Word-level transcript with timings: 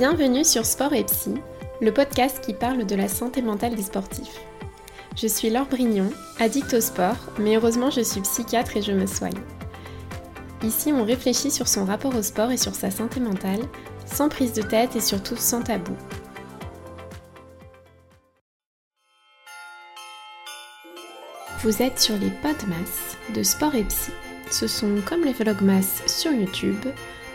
Bienvenue 0.00 0.46
sur 0.46 0.64
Sport 0.64 0.94
et 0.94 1.04
Psy, 1.04 1.34
le 1.82 1.92
podcast 1.92 2.40
qui 2.40 2.54
parle 2.54 2.86
de 2.86 2.94
la 2.94 3.06
santé 3.06 3.42
mentale 3.42 3.74
des 3.74 3.82
sportifs. 3.82 4.40
Je 5.14 5.26
suis 5.26 5.50
Laure 5.50 5.66
Brignon, 5.66 6.10
addict 6.38 6.72
au 6.72 6.80
sport, 6.80 7.18
mais 7.38 7.56
heureusement 7.56 7.90
je 7.90 8.00
suis 8.00 8.22
psychiatre 8.22 8.78
et 8.78 8.80
je 8.80 8.92
me 8.92 9.04
soigne. 9.04 9.38
Ici, 10.62 10.90
on 10.90 11.04
réfléchit 11.04 11.50
sur 11.50 11.68
son 11.68 11.84
rapport 11.84 12.16
au 12.16 12.22
sport 12.22 12.50
et 12.50 12.56
sur 12.56 12.74
sa 12.74 12.90
santé 12.90 13.20
mentale, 13.20 13.60
sans 14.06 14.30
prise 14.30 14.54
de 14.54 14.62
tête 14.62 14.96
et 14.96 15.02
surtout 15.02 15.36
sans 15.36 15.60
tabou. 15.60 15.94
Vous 21.62 21.82
êtes 21.82 22.00
sur 22.00 22.16
les 22.16 22.30
Podmas 22.30 23.18
de 23.34 23.42
Sport 23.42 23.74
et 23.74 23.84
Psy. 23.84 24.12
Ce 24.50 24.66
sont 24.66 24.94
comme 25.04 25.24
les 25.26 25.34
Vlogmas 25.34 26.00
sur 26.06 26.32
YouTube, 26.32 26.86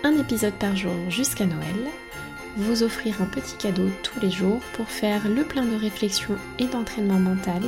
un 0.03 0.17
épisode 0.17 0.55
par 0.55 0.75
jour 0.75 0.95
jusqu'à 1.09 1.45
Noël, 1.45 1.91
vous 2.55 2.83
offrir 2.83 3.21
un 3.21 3.25
petit 3.25 3.55
cadeau 3.57 3.89
tous 4.03 4.19
les 4.19 4.31
jours 4.31 4.61
pour 4.73 4.87
faire 4.87 5.27
le 5.27 5.43
plein 5.43 5.65
de 5.65 5.75
réflexion 5.75 6.35
et 6.59 6.65
d'entraînement 6.65 7.19
mental. 7.19 7.61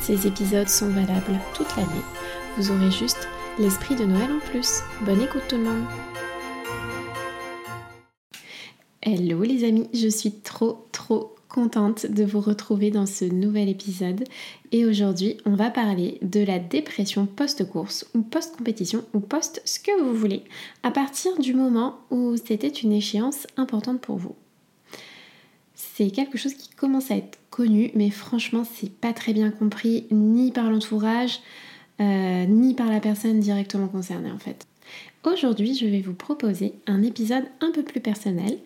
Ces 0.00 0.26
épisodes 0.26 0.68
sont 0.68 0.88
valables 0.88 1.38
toute 1.54 1.76
l'année. 1.76 2.04
Vous 2.56 2.70
aurez 2.70 2.90
juste 2.90 3.28
l'esprit 3.58 3.96
de 3.96 4.04
Noël 4.04 4.30
en 4.32 4.38
plus. 4.50 4.80
Bonne 5.02 5.22
écoute 5.22 5.42
tout 5.48 5.56
le 5.56 5.64
monde 5.64 5.84
Hello 9.02 9.42
les 9.42 9.64
amis, 9.64 9.88
je 9.94 10.08
suis 10.08 10.40
trop 10.40 10.88
trop 10.92 11.37
contente 11.58 12.06
de 12.06 12.22
vous 12.22 12.40
retrouver 12.40 12.92
dans 12.92 13.04
ce 13.04 13.24
nouvel 13.24 13.68
épisode 13.68 14.22
et 14.70 14.86
aujourd'hui 14.86 15.38
on 15.44 15.56
va 15.56 15.70
parler 15.70 16.18
de 16.22 16.38
la 16.38 16.60
dépression 16.60 17.26
post-course 17.26 18.06
ou 18.14 18.22
post-compétition 18.22 19.04
ou 19.12 19.18
post 19.18 19.60
ce 19.64 19.80
que 19.80 20.00
vous 20.00 20.14
voulez 20.14 20.44
à 20.84 20.92
partir 20.92 21.36
du 21.40 21.54
moment 21.54 21.98
où 22.12 22.36
c'était 22.36 22.68
une 22.68 22.92
échéance 22.92 23.48
importante 23.56 24.00
pour 24.00 24.18
vous. 24.18 24.36
C'est 25.74 26.12
quelque 26.12 26.38
chose 26.38 26.54
qui 26.54 26.68
commence 26.68 27.10
à 27.10 27.16
être 27.16 27.40
connu 27.50 27.90
mais 27.96 28.10
franchement 28.10 28.62
c'est 28.62 28.92
pas 28.92 29.12
très 29.12 29.32
bien 29.32 29.50
compris 29.50 30.06
ni 30.12 30.52
par 30.52 30.70
l'entourage 30.70 31.40
euh, 32.00 32.44
ni 32.46 32.74
par 32.74 32.86
la 32.86 33.00
personne 33.00 33.40
directement 33.40 33.88
concernée 33.88 34.30
en 34.30 34.38
fait. 34.38 34.68
Aujourd'hui 35.24 35.74
je 35.74 35.86
vais 35.86 36.02
vous 36.02 36.14
proposer 36.14 36.74
un 36.86 37.02
épisode 37.02 37.46
un 37.60 37.72
peu 37.72 37.82
plus 37.82 38.00
personnel 38.00 38.58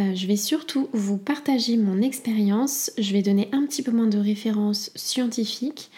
euh, 0.00 0.14
je 0.14 0.26
vais 0.26 0.36
surtout 0.36 0.88
vous 0.92 1.18
partager 1.18 1.76
mon 1.76 2.00
expérience, 2.00 2.90
je 2.98 3.12
vais 3.12 3.22
donner 3.22 3.48
un 3.52 3.66
petit 3.66 3.82
peu 3.82 3.90
moins 3.90 4.06
de 4.06 4.18
références 4.18 4.90
scientifiques, 4.94 5.90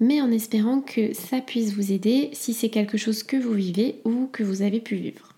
mais 0.00 0.20
en 0.20 0.30
espérant 0.30 0.80
que 0.80 1.14
ça 1.14 1.40
puisse 1.40 1.72
vous 1.72 1.92
aider 1.92 2.30
si 2.32 2.52
c'est 2.54 2.68
quelque 2.68 2.98
chose 2.98 3.22
que 3.22 3.36
vous 3.36 3.52
vivez 3.52 4.00
ou 4.04 4.28
que 4.32 4.42
vous 4.42 4.62
avez 4.62 4.80
pu 4.80 4.96
vivre. 4.96 5.32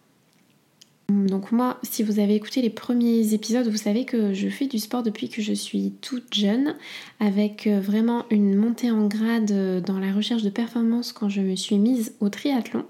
Donc 1.11 1.53
moi, 1.53 1.79
si 1.84 2.03
vous 2.03 2.19
avez 2.19 2.34
écouté 2.34 2.61
les 2.61 2.69
premiers 2.69 3.33
épisodes, 3.33 3.67
vous 3.67 3.79
savez 3.79 4.05
que 4.05 4.34
je 4.34 4.48
fais 4.48 4.67
du 4.67 4.79
sport 4.79 5.03
depuis 5.03 5.31
que 5.31 5.41
je 5.41 5.55
suis 5.55 5.95
toute 6.03 6.34
jeune, 6.34 6.75
avec 7.19 7.67
euh, 7.67 7.81
vraiment 7.81 8.27
une 8.31 8.55
montée 8.55 8.91
en 8.91 9.06
grade 9.06 9.51
euh, 9.51 9.81
dans 9.81 9.98
la 9.98 10.12
recherche 10.12 10.42
de 10.42 10.51
performance 10.51 11.12
quand 11.12 11.31
je 11.31 11.41
me 11.41 11.56
suis 11.56 11.79
mise 11.79 12.14
au 12.20 12.29
triathlon. 12.29 12.84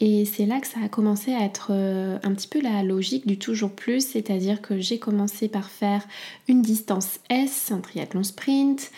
Et 0.00 0.24
c'est 0.24 0.46
là 0.46 0.60
que 0.60 0.66
ça 0.66 0.80
a 0.82 0.88
commencé 0.88 1.34
à 1.34 1.44
être 1.44 1.68
euh, 1.70 2.18
un 2.22 2.32
petit 2.32 2.48
peu 2.48 2.60
la 2.60 2.82
logique 2.82 3.26
du 3.26 3.38
toujours 3.38 3.72
plus, 3.72 4.06
c'est-à-dire 4.06 4.62
que 4.62 4.80
j'ai 4.80 4.98
commencé 4.98 5.46
par 5.48 5.68
faire 5.68 6.06
une 6.48 6.62
distance 6.62 7.20
S, 7.28 7.70
un 7.70 7.80
triathlon 7.80 8.24
sprint, 8.24 8.90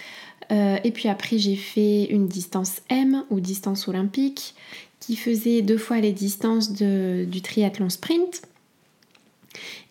euh, 0.53 0.79
et 0.85 0.93
puis 0.93 1.09
après 1.09 1.39
j'ai 1.39 1.57
fait 1.57 2.05
une 2.05 2.29
distance 2.29 2.83
M 2.89 3.25
ou 3.31 3.41
distance 3.41 3.89
olympique 3.89 4.55
qui 5.01 5.17
faisait 5.17 5.63
deux 5.63 5.79
fois 5.79 5.99
les 5.99 6.13
distances 6.13 6.71
du 6.71 7.43
triathlon 7.43 7.91
sprint. 7.91 8.43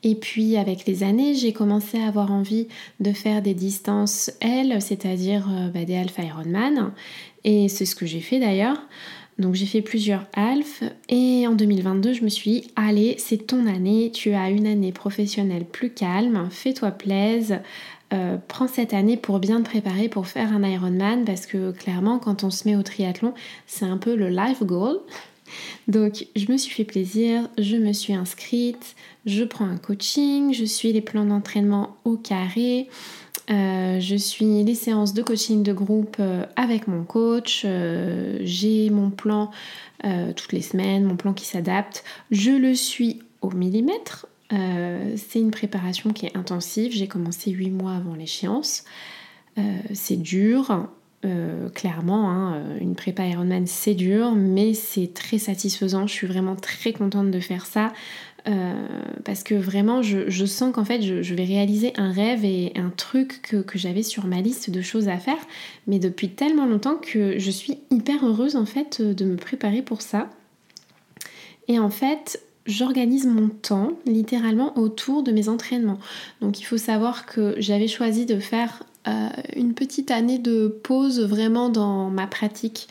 Et 0.04 0.16
puis 0.16 0.58
avec 0.58 0.86
les 0.88 1.04
années, 1.04 1.36
j'ai 1.36 1.54
commencé 1.54 2.00
à 2.00 2.08
avoir 2.08 2.32
envie 2.32 2.68
de 3.00 3.12
faire 3.12 3.42
des 3.42 3.54
distances 3.54 4.32
L, 4.40 4.82
c'est-à-dire 4.82 5.48
euh, 5.52 5.70
bah, 5.70 5.86
des 5.86 5.96
Alpha 5.96 6.24
Ironman. 6.24 6.92
Et 7.44 7.68
c'est 7.68 7.86
ce 7.86 7.96
que 7.96 8.06
j'ai 8.06 8.22
fait 8.22 8.40
d'ailleurs. 8.40 8.82
Donc 9.38 9.56
j'ai 9.56 9.66
fait 9.66 9.82
plusieurs 9.82 10.26
alphes 10.34 10.84
et 11.10 11.48
en 11.48 11.54
2022 11.54 12.14
je 12.14 12.24
me 12.24 12.30
suis 12.30 12.52
dit 12.52 12.72
allez 12.76 13.16
c'est 13.18 13.48
ton 13.48 13.66
année, 13.66 14.12
tu 14.14 14.34
as 14.34 14.50
une 14.50 14.68
année 14.68 14.92
professionnelle 14.92 15.66
plus 15.66 15.90
calme, 15.90 16.48
fais-toi 16.52 16.92
plaise, 16.92 17.60
euh, 18.14 18.38
prends 18.48 18.68
cette 18.68 18.94
année 18.94 19.18
pour 19.18 19.40
bien 19.40 19.62
te 19.62 19.70
préparer 19.70 20.10
pour 20.10 20.28
faire 20.28 20.54
un 20.54 20.64
Ironman 20.64 21.26
parce 21.26 21.46
que 21.46 21.72
clairement 21.72 22.20
quand 22.20 22.44
on 22.44 22.52
se 22.52 22.68
met 22.68 22.76
au 22.76 22.84
triathlon 22.84 23.34
c'est 23.68 23.86
un 23.86 23.98
peu 23.98 24.16
le 24.16 24.30
life 24.30 24.64
goal. 24.64 25.00
Donc 25.88 26.28
je 26.36 26.52
me 26.52 26.58
suis 26.58 26.74
fait 26.74 26.84
plaisir, 26.84 27.50
je 27.58 27.78
me 27.78 27.94
suis 27.94 28.14
inscrite, 28.14 28.96
je 29.26 29.44
prends 29.44 29.66
un 29.66 29.78
coaching, 29.78 30.54
je 30.54 30.66
suis 30.66 30.94
les 30.94 31.02
plans 31.02 31.26
d'entraînement 31.26 31.98
au 32.06 32.16
carré. 32.16 32.88
Euh, 33.50 34.00
je 34.00 34.16
suis 34.16 34.64
les 34.64 34.76
séances 34.76 35.14
de 35.14 35.24
coaching 35.24 35.64
de 35.64 35.74
groupe 35.74 36.18
euh, 36.20 36.46
avec 36.56 36.88
mon 36.88 37.04
coach. 37.04 37.64
Euh, 37.66 38.38
j'ai 38.42 38.90
mon 38.90 39.10
plan 39.10 39.52
toutes 40.36 40.52
les 40.52 40.64
semaines, 40.64 41.04
mon 41.04 41.16
plan 41.16 41.32
qui 41.32 41.46
s'adapte. 41.46 42.04
Je 42.32 42.50
le 42.50 42.74
suis 42.74 43.22
au 43.42 43.52
millimètre. 43.52 44.26
c'est 44.50 45.40
une 45.40 45.52
préparation 45.52 46.12
qui 46.12 46.26
est 46.26 46.36
intensive. 46.36 46.92
J'ai 46.92 47.08
commencé 47.08 47.52
8 47.52 47.70
mois 47.70 47.94
avant 47.94 48.16
l'échéance. 48.16 48.84
c'est 49.94 50.20
dur. 50.20 50.90
clairement, 51.76 52.32
hein, 52.32 52.64
une 52.80 52.96
prépa 52.96 53.28
Ironman 53.28 53.68
c'est 53.68 53.94
dur, 53.94 54.32
mais 54.32 54.74
c'est 54.74 55.14
très 55.14 55.38
satisfaisant. 55.38 56.08
Je 56.08 56.14
suis 56.14 56.26
vraiment 56.26 56.56
très 56.56 56.94
contente 56.94 57.30
de 57.30 57.40
faire 57.40 57.68
ça. 57.68 57.94
Euh, 58.48 58.74
parce 59.24 59.44
que 59.44 59.54
vraiment 59.54 60.02
je, 60.02 60.46
sens 60.46 60.74
qu'en 60.74 60.84
fait 60.84 61.04
je, 61.04 61.34
vais 61.36 61.44
réaliser 61.44 61.94
un 61.98 62.12
rêve 62.12 62.44
et 62.44 62.74
un 62.76 62.90
truc 62.90 63.42
que, 63.44 63.78
j'avais 63.78 64.02
sur 64.02 64.26
ma 64.26 64.42
liste 64.42 64.70
de 64.70 64.82
choses 64.82 65.08
à 65.10 65.18
faire. 65.18 65.38
Mais 65.88 66.00
depuis 66.00 66.30
tellement 66.30 66.66
longtemps 66.66 66.96
que 66.96 67.38
je 67.38 67.52
suis 67.52 67.78
hyper 67.92 68.26
heureuse 68.26 68.56
en 68.56 68.66
fait 68.66 69.02
de 69.02 69.26
me 69.26 69.36
préparer 69.36 69.82
pour 69.82 70.02
ça. 70.02 70.30
Et 71.68 71.78
en 71.78 71.90
fait 71.90 72.42
j'organise 72.66 73.26
mon 73.26 73.50
temps 73.50 73.94
littéralement 74.06 74.78
autour 74.78 75.24
de 75.24 75.32
mes 75.32 75.50
entraînements. 75.50 76.00
Donc 76.42 76.60
il 76.60 76.64
faut 76.64 76.78
savoir 76.78 77.26
que 77.26 77.56
j'avais 77.58 77.88
choisi 77.88 78.26
de 78.26 78.40
faire 78.40 78.84
euh, 79.08 79.30
une 79.56 79.74
petite 79.74 80.12
année 80.12 80.40
de 80.40 80.68
pause 80.68 81.22
vraiment 81.22 81.70
dans 81.70 82.10
ma 82.10 82.28
pratique 82.28 82.88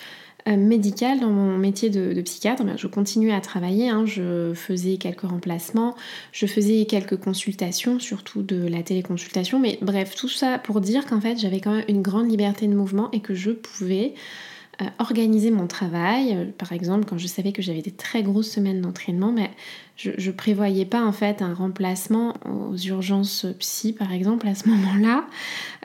médicale 0.46 1.20
dans 1.20 1.30
mon 1.30 1.56
métier 1.58 1.90
de, 1.90 2.20
psychiatre. 2.22 2.62
je 2.76 2.86
continuais 2.86 3.32
à 3.32 3.40
travailler, 3.40 3.88
hein. 3.88 4.04
je 4.06 4.52
faisais 4.54 4.96
quelques 4.96 5.22
remplacements, 5.22 5.96
je 6.32 6.46
faisais 6.46 6.86
quelques 6.86 7.16
consultations, 7.16 7.98
surtout 7.98 8.42
de 8.42 8.66
la 8.66 8.82
téléconsultation, 8.82 9.58
mais 9.58 9.78
bref, 9.82 10.14
tout 10.14 10.28
ça 10.28 10.58
pour 10.58 10.80
dire 10.80 11.06
qu'en 11.06 11.20
fait 11.20 11.38
j'avais 11.38 11.60
quand 11.60 11.72
même 11.72 11.84
une 11.88 12.02
grande 12.02 12.30
liberté 12.30 12.66
de 12.66 12.74
mouvement 12.74 13.10
et 13.12 13.20
que 13.20 13.34
je 13.34 13.50
pouvais 13.50 14.14
euh, 14.14 14.49
organiser 14.98 15.50
mon 15.50 15.66
travail. 15.66 16.34
Euh, 16.34 16.44
par 16.56 16.72
exemple, 16.72 17.04
quand 17.04 17.18
je 17.18 17.26
savais 17.26 17.52
que 17.52 17.62
j'avais 17.62 17.82
des 17.82 17.90
très 17.90 18.22
grosses 18.22 18.50
semaines 18.50 18.80
d'entraînement, 18.80 19.32
mais 19.32 19.50
je, 19.96 20.30
prévoyais 20.30 20.86
pas 20.86 21.04
en 21.04 21.12
fait 21.12 21.42
un 21.42 21.52
remplacement 21.52 22.34
aux 22.46 22.76
urgences 22.76 23.46
psy, 23.58 23.92
par 23.92 24.12
exemple, 24.12 24.48
à 24.48 24.54
ce 24.54 24.68
moment-là. 24.68 25.26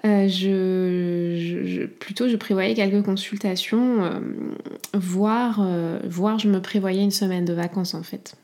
Euh, 0.06 1.88
plutôt, 2.00 2.30
je 2.30 2.36
prévoyais 2.36 2.76
quelques 2.76 3.04
consultations, 3.04 4.10
voire, 4.94 5.68
voire 6.08 6.40
je 6.40 6.48
me 6.48 6.62
prévoyais 6.62 7.04
une 7.04 7.12
semaine 7.12 7.44
de 7.44 7.54
vacances 7.54 7.94
en 7.94 8.04
fait. 8.04 8.38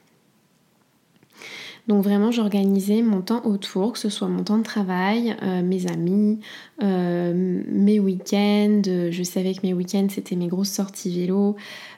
Donc 1.87 2.03
vraiment, 2.03 2.31
j'organisais 2.31 3.01
mon 3.01 3.21
temps 3.21 3.43
autour, 3.45 3.93
que 3.93 3.99
ce 3.99 4.09
soit 4.09 4.27
mon 4.27 4.43
temps 4.43 4.57
de 4.57 4.63
travail, 4.63 5.35
euh, 5.41 5.63
mes 5.63 5.87
amis, 5.87 6.39
euh, 6.83 7.61
mes 7.67 7.99
week-ends. 7.99 8.81
Je 8.85 9.23
savais 9.23 9.53
que 9.53 9.61
mes 9.63 9.73
week-ends, 9.73 10.07
c'était 10.09 10.35
mes 10.35 10.47
grosses 10.47 10.69
sorties 10.69 11.19
vélo. 11.19 11.55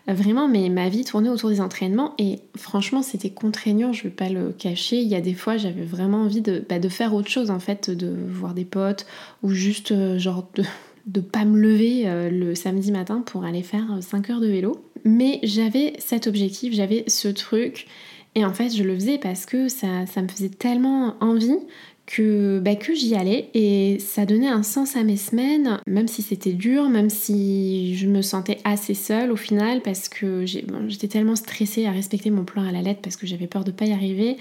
Euh, 0.10 0.14
vraiment, 0.14 0.48
mais 0.48 0.70
ma 0.70 0.88
vie 0.90 1.04
tournait 1.04 1.30
autour 1.30 1.50
des 1.50 1.60
entraînements 1.60 2.14
et 2.18 2.40
franchement, 2.56 3.02
c'était 3.02 3.30
contraignant, 3.30 3.92
je 3.92 4.00
ne 4.00 4.04
vais 4.06 4.16
pas 4.16 4.30
le 4.30 4.52
cacher. 4.52 4.98
Il 4.98 5.08
y 5.08 5.16
a 5.16 5.22
des 5.22 5.34
fois, 5.34 5.58
j'avais 5.58 5.84
vraiment 5.84 6.22
envie 6.22 6.42
de, 6.42 6.66
bah, 6.68 6.80
faire 6.90 7.14
autre 7.14 7.30
chose, 7.30 7.52
en 7.52 7.60
fait, 7.60 7.90
de 7.90 8.14
voir 8.30 8.54
des 8.54 8.66
potes 8.66 9.06
ou 9.42 9.50
juste 9.50 10.18
genre 10.18 10.48
de 10.56 10.64
de 11.06 11.20
pas 11.20 11.44
me 11.44 11.60
lever 11.60 12.06
le 12.32 12.56
samedi 12.56 12.90
matin 12.90 13.22
pour 13.26 13.44
aller 13.44 13.62
faire 13.62 13.98
5 14.00 14.30
heures 14.30 14.40
de 14.40 14.48
vélo. 14.48 14.86
Mais 15.04 15.42
j'avais 15.44 15.96
cet 16.00 16.28
objectif, 16.28 16.74
j'avais 16.74 17.04
ce 17.08 17.28
truc 17.28 17.88
et 18.36 18.46
en 18.46 18.54
fait, 18.54 18.70
je 18.70 18.84
le 18.84 18.96
faisais 18.96 19.18
parce 19.18 19.46
que 19.46 19.68
ça, 19.68 19.88
me 20.22 20.28
faisait 20.28 20.50
tellement 20.50 21.16
envie 21.22 21.58
que, 22.06 22.60
bah, 22.60 22.72
j'y 22.94 23.16
allais 23.16 23.50
et 23.54 23.98
ça 24.00 24.26
donnait 24.26 24.50
un 24.50 24.64
sens 24.64 24.96
à 24.96 25.04
mes 25.04 25.16
semaines, 25.18 25.80
même 25.88 26.08
si 26.08 26.22
c'était 26.22 26.52
dur, 26.54 26.90
même 26.90 27.10
si 27.10 27.96
je 27.96 28.08
me 28.08 28.22
sentais 28.22 28.58
assez 28.64 28.94
seule 28.94 29.32
au 29.32 29.36
final 29.36 29.82
parce 29.82 30.10
que 30.10 30.46
j'étais 30.46 31.08
tellement 31.08 31.36
stressée 31.36 31.86
à 31.86 31.92
respecter 31.92 32.30
mon 32.30 32.44
plan 32.44 32.66
à 32.66 32.72
la 32.72 32.82
lettre 32.82 33.02
parce 33.02 33.16
que 33.16 33.28
j'avais 33.28 33.48
peur 33.48 33.64
de 33.64 33.72
pas 33.72 33.86
y 33.86 33.94
arriver 33.94 34.38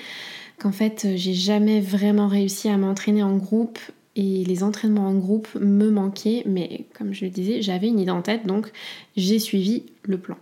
qu'en 0.58 0.72
fait 0.72 1.08
j'ai 1.14 1.34
jamais 1.34 1.80
vraiment 1.80 2.28
réussi 2.28 2.68
à 2.68 2.76
m'entraîner 2.76 3.22
en 3.22 3.36
groupe 3.36 3.78
et 4.16 4.44
les 4.44 4.62
entraînements 4.62 5.08
en 5.08 5.14
groupe 5.14 5.48
me 5.60 5.90
manquaient 5.90 6.42
mais 6.46 6.86
comme 6.96 7.14
je 7.14 7.24
le 7.24 7.30
disais 7.30 7.62
j'avais 7.62 7.88
une 7.88 8.00
idée 8.00 8.10
en 8.10 8.22
tête 8.22 8.46
donc 8.46 8.70
j'ai 9.16 9.38
suivi 9.38 9.84
le 10.04 10.18
plan. 10.18 10.36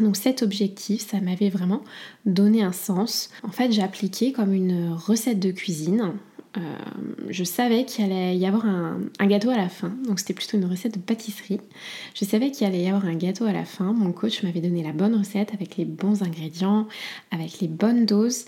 Donc 0.00 0.16
cet 0.16 0.42
objectif, 0.42 1.06
ça 1.06 1.20
m'avait 1.20 1.50
vraiment 1.50 1.82
donné 2.24 2.62
un 2.62 2.72
sens. 2.72 3.30
En 3.42 3.50
fait, 3.50 3.72
j'ai 3.72 3.82
appliqué 3.82 4.32
comme 4.32 4.54
une 4.54 4.92
recette 4.92 5.38
de 5.38 5.50
cuisine. 5.50 6.14
Euh, 6.56 6.60
je 7.30 7.44
savais 7.44 7.84
qu'il 7.84 8.04
allait 8.04 8.36
y 8.36 8.46
avoir 8.46 8.66
un, 8.66 9.00
gâteau 9.22 9.48
à 9.50 9.56
la 9.56 9.70
fin, 9.70 9.90
donc 10.06 10.18
c'était 10.18 10.34
plutôt 10.34 10.58
une 10.58 10.66
recette 10.66 10.94
de 10.94 11.00
pâtisserie. 11.00 11.60
Je 12.14 12.24
savais 12.26 12.50
qu'il 12.50 12.66
allait 12.66 12.82
y 12.82 12.88
avoir 12.88 13.06
un 13.06 13.14
gâteau 13.14 13.44
à 13.44 13.52
la 13.52 13.64
fin. 13.64 13.92
Mon 13.92 14.12
coach 14.12 14.42
m'avait 14.42 14.60
donné 14.60 14.82
la 14.82 14.92
bonne 14.92 15.14
recette 15.14 15.54
avec 15.54 15.76
les 15.76 15.86
bons 15.86 16.22
ingrédients, 16.22 16.88
avec 17.30 17.60
les 17.60 17.68
bonnes 17.68 18.04
doses. 18.04 18.44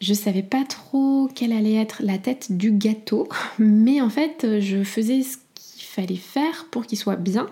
Je 0.00 0.14
savais 0.14 0.42
pas 0.42 0.64
trop 0.64 1.28
quelle 1.34 1.52
allait 1.52 1.76
être 1.76 2.02
la 2.02 2.18
tête 2.18 2.52
du 2.56 2.72
gâteau, 2.72 3.28
mais 3.58 4.00
en 4.00 4.10
fait, 4.10 4.60
je 4.60 4.82
faisais 4.84 5.22
ce 5.22 5.36
qu'il 5.54 5.84
fallait 5.84 6.16
faire 6.16 6.66
pour 6.70 6.86
qu'il 6.86 6.98
soit 6.98 7.16
bien. 7.16 7.46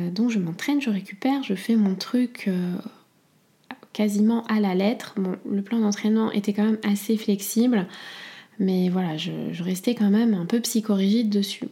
Euh, 0.00 0.10
donc 0.10 0.30
je 0.30 0.38
m'entraîne, 0.38 0.80
je 0.80 0.90
récupère, 0.90 1.42
je 1.42 1.54
fais 1.54 1.76
mon 1.76 1.94
truc 1.94 2.44
euh, 2.48 2.74
quasiment 3.92 4.44
à 4.46 4.60
la 4.60 4.74
lettre. 4.74 5.14
Bon, 5.16 5.36
le 5.50 5.62
plan 5.62 5.80
d'entraînement 5.80 6.30
était 6.32 6.52
quand 6.52 6.64
même 6.64 6.78
assez 6.84 7.16
flexible. 7.16 7.86
Mais 8.58 8.88
voilà, 8.90 9.16
je, 9.16 9.62
restais 9.62 9.94
quand 9.94 10.10
même 10.10 10.34
un 10.34 10.46
peu 10.46 10.60
psychorigide 10.60 11.30
dessus. 11.30 11.64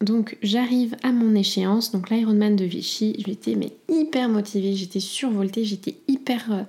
Donc 0.00 0.36
j'arrive 0.42 0.94
à 1.02 1.10
mon 1.10 1.34
échéance, 1.34 1.90
donc 1.90 2.10
l'Ironman 2.10 2.54
de 2.54 2.64
Vichy, 2.64 3.16
j'étais 3.26 3.56
mais 3.56 3.72
hyper 3.88 4.28
motivée, 4.28 4.74
j'étais 4.74 5.00
survoltée, 5.00 5.64
j'étais 5.64 5.96
hyper... 6.06 6.52
Euh, 6.52 6.62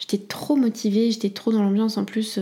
j'étais 0.00 0.18
trop 0.18 0.56
motivée, 0.56 1.12
j'étais 1.12 1.30
trop 1.30 1.52
dans 1.52 1.62
l'ambiance 1.62 1.98
en 1.98 2.04
plus. 2.04 2.40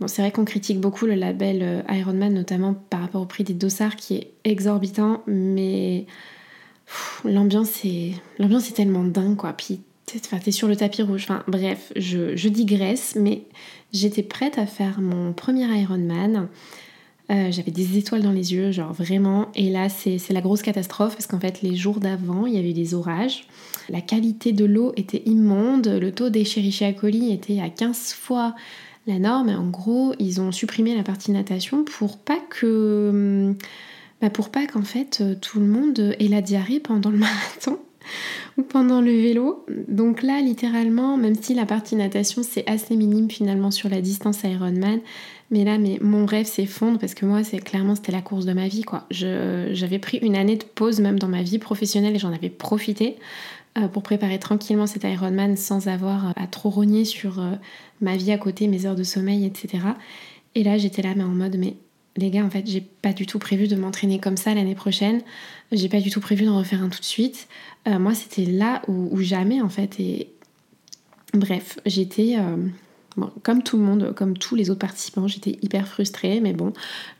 Bon 0.00 0.08
c'est 0.08 0.22
vrai 0.22 0.32
qu'on 0.32 0.44
critique 0.44 0.80
beaucoup 0.80 1.06
le 1.06 1.14
label 1.14 1.84
Ironman 1.88 2.34
notamment 2.34 2.74
par 2.74 3.00
rapport 3.00 3.22
au 3.22 3.26
prix 3.26 3.44
des 3.44 3.54
dossards 3.54 3.94
qui 3.94 4.16
est 4.16 4.32
exorbitant, 4.42 5.22
mais 5.28 6.06
l'ambiance 7.24 7.84
est... 7.84 8.14
tellement 8.74 9.04
dingue 9.04 9.36
quoi. 9.36 9.52
Puis 9.52 9.80
t'es 10.06 10.50
sur 10.50 10.68
le 10.68 10.76
tapis 10.76 11.02
rouge, 11.02 11.22
enfin 11.24 11.42
bref, 11.46 11.92
je, 11.96 12.48
digresse, 12.48 13.16
mais 13.18 13.44
J'étais 13.92 14.22
prête 14.22 14.58
à 14.58 14.66
faire 14.66 15.00
mon 15.00 15.34
premier 15.34 15.66
Ironman. 15.80 16.48
Euh, 17.30 17.50
j'avais 17.50 17.70
des 17.70 17.98
étoiles 17.98 18.22
dans 18.22 18.32
les 18.32 18.54
yeux, 18.54 18.72
genre 18.72 18.92
vraiment. 18.92 19.48
Et 19.54 19.70
là, 19.70 19.88
c'est 19.90 20.18
la 20.30 20.40
grosse 20.40 20.62
catastrophe 20.62 21.12
parce 21.12 21.26
qu'en 21.26 21.38
fait, 21.38 21.60
les 21.62 21.76
jours 21.76 22.00
d'avant, 22.00 22.46
il 22.46 22.54
y 22.54 22.58
avait 22.58 22.72
des 22.72 22.94
orages. 22.94 23.44
La 23.90 24.00
qualité 24.00 24.52
de 24.52 24.64
l'eau 24.64 24.92
était 24.96 25.22
immonde. 25.26 25.88
Le 25.88 26.10
taux 26.10 26.30
d'Escherichia 26.30 26.92
coli 26.94 27.32
était 27.32 27.60
à 27.60 27.68
15 27.68 28.14
fois 28.14 28.54
la 29.06 29.18
norme. 29.18 29.50
En 29.50 29.68
gros, 29.68 30.14
ils 30.18 30.40
ont 30.40 30.52
supprimé 30.52 30.96
la 30.96 31.02
partie 31.02 31.32
natation 31.32 31.84
pour 31.84 32.16
pas 32.16 32.40
que. 32.48 33.54
Bah 34.22 34.30
pour 34.30 34.48
pas 34.48 34.66
qu'en 34.66 34.82
fait 34.82 35.22
tout 35.42 35.60
le 35.60 35.66
monde 35.66 36.16
ait 36.18 36.28
la 36.28 36.40
diarrhée 36.40 36.80
pendant 36.80 37.10
le 37.10 37.18
marathon 37.18 37.78
ou 38.56 38.62
pendant 38.62 39.00
le 39.00 39.10
vélo. 39.10 39.64
Donc 39.88 40.22
là, 40.22 40.40
littéralement, 40.40 41.16
même 41.16 41.34
si 41.40 41.54
la 41.54 41.66
partie 41.66 41.96
natation 41.96 42.42
c'est 42.42 42.68
assez 42.68 42.96
minime 42.96 43.30
finalement 43.30 43.70
sur 43.70 43.88
la 43.88 44.00
distance 44.00 44.42
Ironman, 44.44 45.00
mais 45.50 45.64
là, 45.64 45.76
mon 46.00 46.24
rêve 46.24 46.46
s'effondre 46.46 46.98
parce 46.98 47.14
que 47.14 47.26
moi, 47.26 47.44
c'est 47.44 47.58
clairement 47.58 47.94
c'était 47.94 48.12
la 48.12 48.22
course 48.22 48.46
de 48.46 48.52
ma 48.52 48.68
vie 48.68 48.82
quoi. 48.82 49.06
J'avais 49.10 49.98
pris 49.98 50.18
une 50.18 50.36
année 50.36 50.56
de 50.56 50.64
pause 50.64 51.00
même 51.00 51.18
dans 51.18 51.28
ma 51.28 51.42
vie 51.42 51.58
professionnelle 51.58 52.14
et 52.16 52.18
j'en 52.18 52.32
avais 52.32 52.50
profité 52.50 53.16
euh, 53.78 53.88
pour 53.88 54.02
préparer 54.02 54.38
tranquillement 54.38 54.86
cet 54.86 55.04
Ironman 55.04 55.56
sans 55.56 55.88
avoir 55.88 56.32
à 56.36 56.46
trop 56.46 56.70
rogner 56.70 57.04
sur 57.04 57.40
euh, 57.40 57.52
ma 58.00 58.16
vie 58.16 58.32
à 58.32 58.38
côté, 58.38 58.68
mes 58.68 58.86
heures 58.86 58.96
de 58.96 59.02
sommeil, 59.02 59.44
etc. 59.44 59.84
Et 60.54 60.62
là, 60.62 60.78
j'étais 60.78 61.02
là 61.02 61.14
mais 61.16 61.24
en 61.24 61.28
mode 61.28 61.56
mais 61.58 61.76
les 62.16 62.30
gars, 62.30 62.44
en 62.44 62.50
fait, 62.50 62.66
j'ai 62.66 62.80
pas 62.80 63.12
du 63.12 63.26
tout 63.26 63.38
prévu 63.38 63.68
de 63.68 63.76
m'entraîner 63.76 64.18
comme 64.18 64.36
ça 64.36 64.54
l'année 64.54 64.74
prochaine. 64.74 65.22
J'ai 65.70 65.88
pas 65.88 66.00
du 66.00 66.10
tout 66.10 66.20
prévu 66.20 66.44
d'en 66.44 66.58
refaire 66.58 66.82
un 66.82 66.88
tout 66.88 67.00
de 67.00 67.04
suite. 67.04 67.48
Euh, 67.88 67.98
moi, 67.98 68.14
c'était 68.14 68.44
là 68.44 68.82
où, 68.86 69.18
jamais, 69.20 69.60
en 69.62 69.68
fait. 69.68 69.98
Et 69.98 70.28
bref, 71.32 71.78
j'étais. 71.86 72.36
Euh, 72.38 72.56
comme 73.42 73.62
tout 73.62 73.76
le 73.76 73.82
monde, 73.82 74.14
comme 74.14 74.38
tous 74.38 74.54
les 74.54 74.70
autres 74.70 74.80
participants, 74.80 75.28
j'étais 75.28 75.58
hyper 75.60 75.86
frustrée, 75.86 76.40
mais 76.40 76.54
bon, 76.54 76.72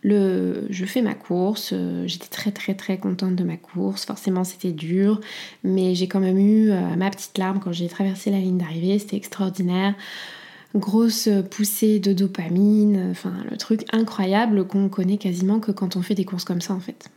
je 0.04 0.84
fais 0.86 1.02
ma 1.02 1.12
course, 1.12 1.72
euh, 1.74 2.06
j'étais 2.06 2.28
très 2.28 2.50
très 2.50 2.72
très 2.72 2.96
contente 2.96 3.36
de 3.36 3.44
ma 3.44 3.58
course, 3.58 4.06
forcément 4.06 4.42
c'était 4.42 4.72
dur, 4.72 5.20
mais 5.64 5.94
j'ai 5.94 6.08
quand 6.08 6.20
même 6.20 6.38
eu 6.38 6.70
ma 6.96 7.10
petite 7.10 7.36
larme 7.36 7.60
quand 7.60 7.72
j'ai 7.72 7.88
traversé 7.88 8.30
la 8.30 8.38
ligne 8.38 8.56
d'arrivée, 8.56 8.98
c'était 8.98 9.18
extraordinaire 9.18 9.94
grosse 10.74 11.28
poussée 11.50 11.98
de 11.98 12.12
dopamine, 12.12 13.08
enfin 13.10 13.34
le 13.50 13.56
truc 13.56 13.84
incroyable 13.92 14.66
qu'on 14.66 14.88
connaît 14.88 15.18
quasiment 15.18 15.60
que 15.60 15.72
quand 15.72 15.96
on 15.96 16.02
fait 16.02 16.14
des 16.14 16.24
courses 16.24 16.44
comme 16.44 16.60
ça 16.60 16.74
en 16.74 16.80
fait. 16.80 17.10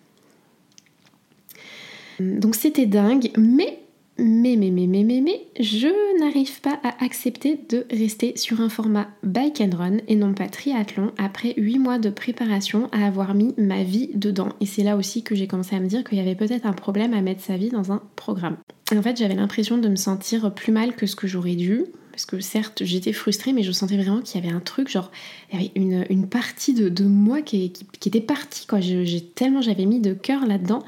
Donc 2.19 2.55
c'était 2.55 2.85
dingue, 2.85 3.31
mais 3.37 3.79
mais, 4.17 4.55
mais, 4.55 4.71
mais, 4.71 4.87
mais, 4.87 5.03
mais, 5.03 5.19
mais, 5.19 5.45
je 5.59 5.89
n'arrive 6.19 6.61
pas 6.61 6.79
à 6.83 7.03
accepter 7.03 7.59
de 7.69 7.85
rester 7.91 8.37
sur 8.37 8.61
un 8.61 8.69
format 8.69 9.09
bike 9.23 9.59
and 9.59 9.75
run 9.75 9.97
et 10.07 10.15
non 10.15 10.33
pas 10.33 10.47
triathlon 10.47 11.11
après 11.17 11.53
8 11.57 11.79
mois 11.79 11.99
de 11.99 12.09
préparation 12.09 12.89
à 12.93 13.05
avoir 13.05 13.33
mis 13.33 13.53
ma 13.57 13.83
vie 13.83 14.11
dedans. 14.13 14.49
Et 14.61 14.65
c'est 14.65 14.83
là 14.83 14.95
aussi 14.95 15.21
que 15.23 15.35
j'ai 15.35 15.47
commencé 15.47 15.75
à 15.75 15.81
me 15.81 15.87
dire 15.87 16.05
qu'il 16.05 16.17
y 16.17 16.21
avait 16.21 16.35
peut-être 16.35 16.65
un 16.65 16.71
problème 16.71 17.13
à 17.13 17.21
mettre 17.21 17.41
sa 17.41 17.57
vie 17.57 17.69
dans 17.69 17.91
un 17.91 18.01
programme. 18.15 18.55
en 18.95 19.01
fait, 19.01 19.17
j'avais 19.17 19.35
l'impression 19.35 19.77
de 19.77 19.89
me 19.89 19.97
sentir 19.97 20.53
plus 20.53 20.71
mal 20.71 20.95
que 20.95 21.07
ce 21.07 21.17
que 21.17 21.27
j'aurais 21.27 21.55
dû, 21.55 21.83
parce 22.15 22.25
que 22.25 22.39
certes 22.39 22.85
j'étais 22.85 23.11
frustrée 23.11 23.51
mais 23.51 23.61
je 23.61 23.73
sentais 23.73 23.97
vraiment 23.97 24.21
qu'il 24.21 24.41
y 24.41 24.47
avait 24.47 24.55
un 24.55 24.61
truc 24.61 24.87
genre 24.87 25.11
il 25.51 25.59
y 25.59 25.61
avait 25.61 25.71
une, 26.09 26.29
partie 26.29 26.73
de, 26.73 27.03
moi 27.03 27.41
qui, 27.41 27.73
était 28.05 28.21
partie 28.21 28.65
quoi. 28.65 28.79
J'ai 28.79 29.21
tellement 29.21 29.61
j'avais 29.61 29.85
mis 29.85 29.99
de 29.99 30.13
cœur 30.13 30.45
là-dedans. 30.45 30.81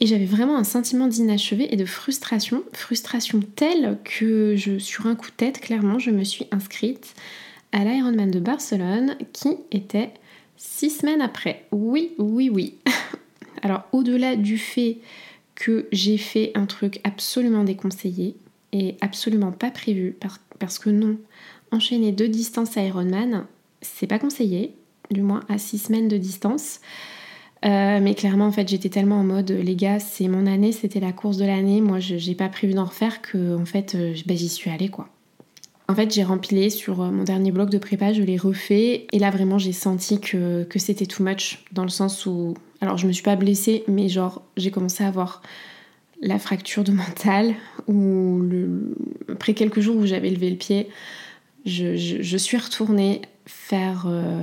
Et 0.00 0.06
j'avais 0.06 0.26
vraiment 0.26 0.58
un 0.58 0.64
sentiment 0.64 1.08
d'inachevé 1.08 1.72
et 1.72 1.76
de 1.76 1.86
frustration. 1.86 2.62
Frustration 2.72 3.40
telle 3.56 3.98
que 4.04 4.54
je 4.56 4.78
sur 4.78 5.06
un 5.06 5.14
coup 5.14 5.30
de 5.30 5.36
tête 5.36 5.58
clairement 5.58 5.98
je 5.98 6.10
me 6.10 6.22
suis 6.22 6.46
inscrite 6.50 7.14
à 7.72 7.82
l'Ironman 7.82 8.30
de 8.30 8.38
Barcelone 8.38 9.16
qui 9.32 9.56
était 9.72 10.12
six 10.58 10.90
semaines 10.90 11.22
après. 11.22 11.64
Oui 11.72 12.12
oui 12.18 12.50
oui. 12.50 12.74
Alors 13.62 13.84
au-delà 13.92 14.36
du 14.36 14.58
fait 14.58 14.98
que 15.54 15.88
j'ai 15.92 16.18
fait 16.18 16.52
un 16.54 16.66
truc 16.66 17.00
absolument 17.04 17.64
déconseillé 17.64 18.36
et 18.72 18.96
absolument 19.00 19.52
pas 19.52 19.70
prévu 19.70 20.16
parce 20.58 20.78
que 20.78 20.90
non, 20.90 21.16
enchaîner 21.72 22.12
deux 22.12 22.28
distances 22.28 22.76
à 22.76 22.82
Ironman, 22.82 23.46
c'est 23.80 24.06
pas 24.06 24.18
conseillé, 24.18 24.74
du 25.10 25.22
moins 25.22 25.40
à 25.48 25.58
six 25.58 25.78
semaines 25.78 26.08
de 26.08 26.16
distance. 26.16 26.80
Euh, 27.64 27.98
mais 28.00 28.14
clairement, 28.14 28.46
en 28.46 28.52
fait, 28.52 28.68
j'étais 28.68 28.88
tellement 28.88 29.20
en 29.20 29.24
mode, 29.24 29.50
les 29.50 29.74
gars, 29.74 29.98
c'est 29.98 30.28
mon 30.28 30.46
année, 30.46 30.72
c'était 30.72 31.00
la 31.00 31.12
course 31.12 31.38
de 31.38 31.44
l'année. 31.44 31.80
Moi, 31.80 31.98
j'ai 31.98 32.34
pas 32.34 32.48
prévu 32.48 32.74
d'en 32.74 32.84
refaire 32.84 33.20
que, 33.20 33.56
en 33.56 33.64
fait, 33.64 33.96
bah, 34.26 34.34
j'y 34.36 34.48
suis 34.48 34.70
allée, 34.70 34.88
quoi. 34.88 35.08
En 35.90 35.94
fait, 35.94 36.12
j'ai 36.12 36.22
rempilé 36.22 36.68
sur 36.68 37.00
euh, 37.00 37.10
mon 37.10 37.24
dernier 37.24 37.50
bloc 37.50 37.70
de 37.70 37.78
prépa, 37.78 38.12
je 38.12 38.22
l'ai 38.22 38.36
refait. 38.36 39.06
Et 39.10 39.18
là, 39.18 39.30
vraiment, 39.30 39.56
j'ai 39.56 39.72
senti 39.72 40.20
que, 40.20 40.64
que 40.64 40.78
c'était 40.78 41.06
too 41.06 41.24
much. 41.24 41.64
Dans 41.72 41.82
le 41.82 41.88
sens 41.88 42.26
où. 42.26 42.54
Alors, 42.82 42.98
je 42.98 43.06
me 43.06 43.12
suis 43.12 43.22
pas 43.22 43.36
blessée, 43.36 43.84
mais 43.88 44.08
genre, 44.08 44.42
j'ai 44.58 44.70
commencé 44.70 45.02
à 45.02 45.08
avoir 45.08 45.42
la 46.20 46.38
fracture 46.38 46.84
de 46.84 46.92
mental, 46.92 47.54
après 49.28 49.54
quelques 49.54 49.80
jours 49.80 49.96
où 49.96 50.06
j'avais 50.06 50.30
levé 50.30 50.50
le 50.50 50.56
pied, 50.56 50.88
je, 51.64 52.36
suis 52.36 52.56
retournée 52.56 53.22
faire 53.46 54.06
euh, 54.08 54.42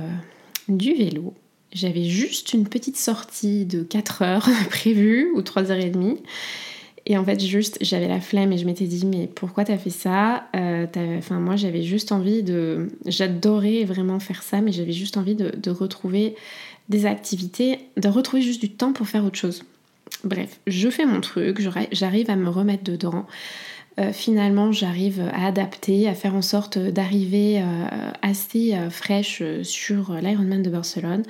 du 0.68 0.94
vélo. 0.94 1.34
J'avais 1.72 2.04
juste 2.04 2.52
une 2.52 2.68
petite 2.68 2.96
sortie 2.96 3.64
de 3.64 3.82
4 3.82 4.22
heures 4.22 4.48
prévue, 4.70 5.30
ou 5.34 5.42
3 5.42 5.70
heures 5.70 5.78
et 5.78 5.90
demie. 5.90 6.18
Et 7.08 7.16
en 7.16 7.24
fait, 7.24 7.40
juste, 7.40 7.78
j'avais 7.80 8.08
la 8.08 8.20
flemme 8.20 8.52
et 8.52 8.58
je 8.58 8.64
m'étais 8.64 8.86
dit, 8.86 9.06
mais 9.06 9.28
pourquoi 9.32 9.64
t'as 9.64 9.78
fait 9.78 9.90
ça? 9.90 10.48
Euh, 10.56 10.86
Enfin, 11.18 11.38
moi, 11.38 11.54
j'avais 11.54 11.82
juste 11.82 12.10
envie 12.10 12.42
de... 12.42 12.88
J'adorais 13.06 13.84
vraiment 13.84 14.18
faire 14.18 14.42
ça, 14.42 14.60
mais 14.60 14.72
j'avais 14.72 14.92
juste 14.92 15.16
envie 15.16 15.36
de 15.36 15.70
retrouver 15.70 16.34
des 16.88 17.06
activités, 17.06 17.80
de 17.96 18.08
retrouver 18.08 18.42
juste 18.42 18.60
du 18.60 18.70
temps 18.70 18.92
pour 18.92 19.08
faire 19.08 19.24
autre 19.24 19.38
chose. 19.38 19.64
Bref, 20.24 20.60
je 20.66 20.88
fais 20.88 21.04
mon 21.04 21.20
truc, 21.20 21.60
j'arrive 21.92 22.30
à 22.30 22.36
me 22.36 22.48
remettre 22.48 22.84
dedans. 22.84 23.26
Euh, 23.98 24.12
finalement, 24.12 24.72
j'arrive 24.72 25.22
à 25.32 25.46
adapter, 25.46 26.06
à 26.06 26.14
faire 26.14 26.34
en 26.34 26.42
sorte 26.42 26.76
d'arriver 26.76 27.62
euh, 27.62 28.10
assez 28.20 28.74
euh, 28.74 28.90
fraîche 28.90 29.42
sur 29.62 30.12
l'Ironman 30.12 30.62
de 30.62 30.68
Barcelone. 30.68 31.22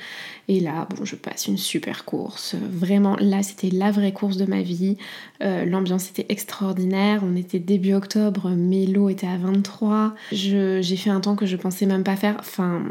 Et 0.48 0.58
là, 0.58 0.88
bon, 0.90 1.04
je 1.04 1.14
passe 1.14 1.46
une 1.46 1.58
super 1.58 2.04
course. 2.04 2.56
Vraiment, 2.56 3.16
là, 3.20 3.44
c'était 3.44 3.70
la 3.70 3.92
vraie 3.92 4.12
course 4.12 4.36
de 4.36 4.46
ma 4.46 4.62
vie. 4.62 4.96
L'ambiance 5.40 6.10
était 6.10 6.26
extraordinaire. 6.28 7.22
On 7.24 7.36
était 7.36 7.58
début 7.58 7.94
octobre, 7.94 8.50
mais 8.56 8.86
l'eau 8.86 9.08
était 9.08 9.26
à 9.26 9.36
23. 9.36 10.14
J'ai 10.32 10.96
fait 10.96 11.10
un 11.10 11.20
temps 11.20 11.36
que 11.36 11.46
je 11.46 11.56
pensais 11.56 11.86
même 11.86 12.04
pas 12.04 12.16
faire. 12.16 12.36
Enfin, 12.38 12.82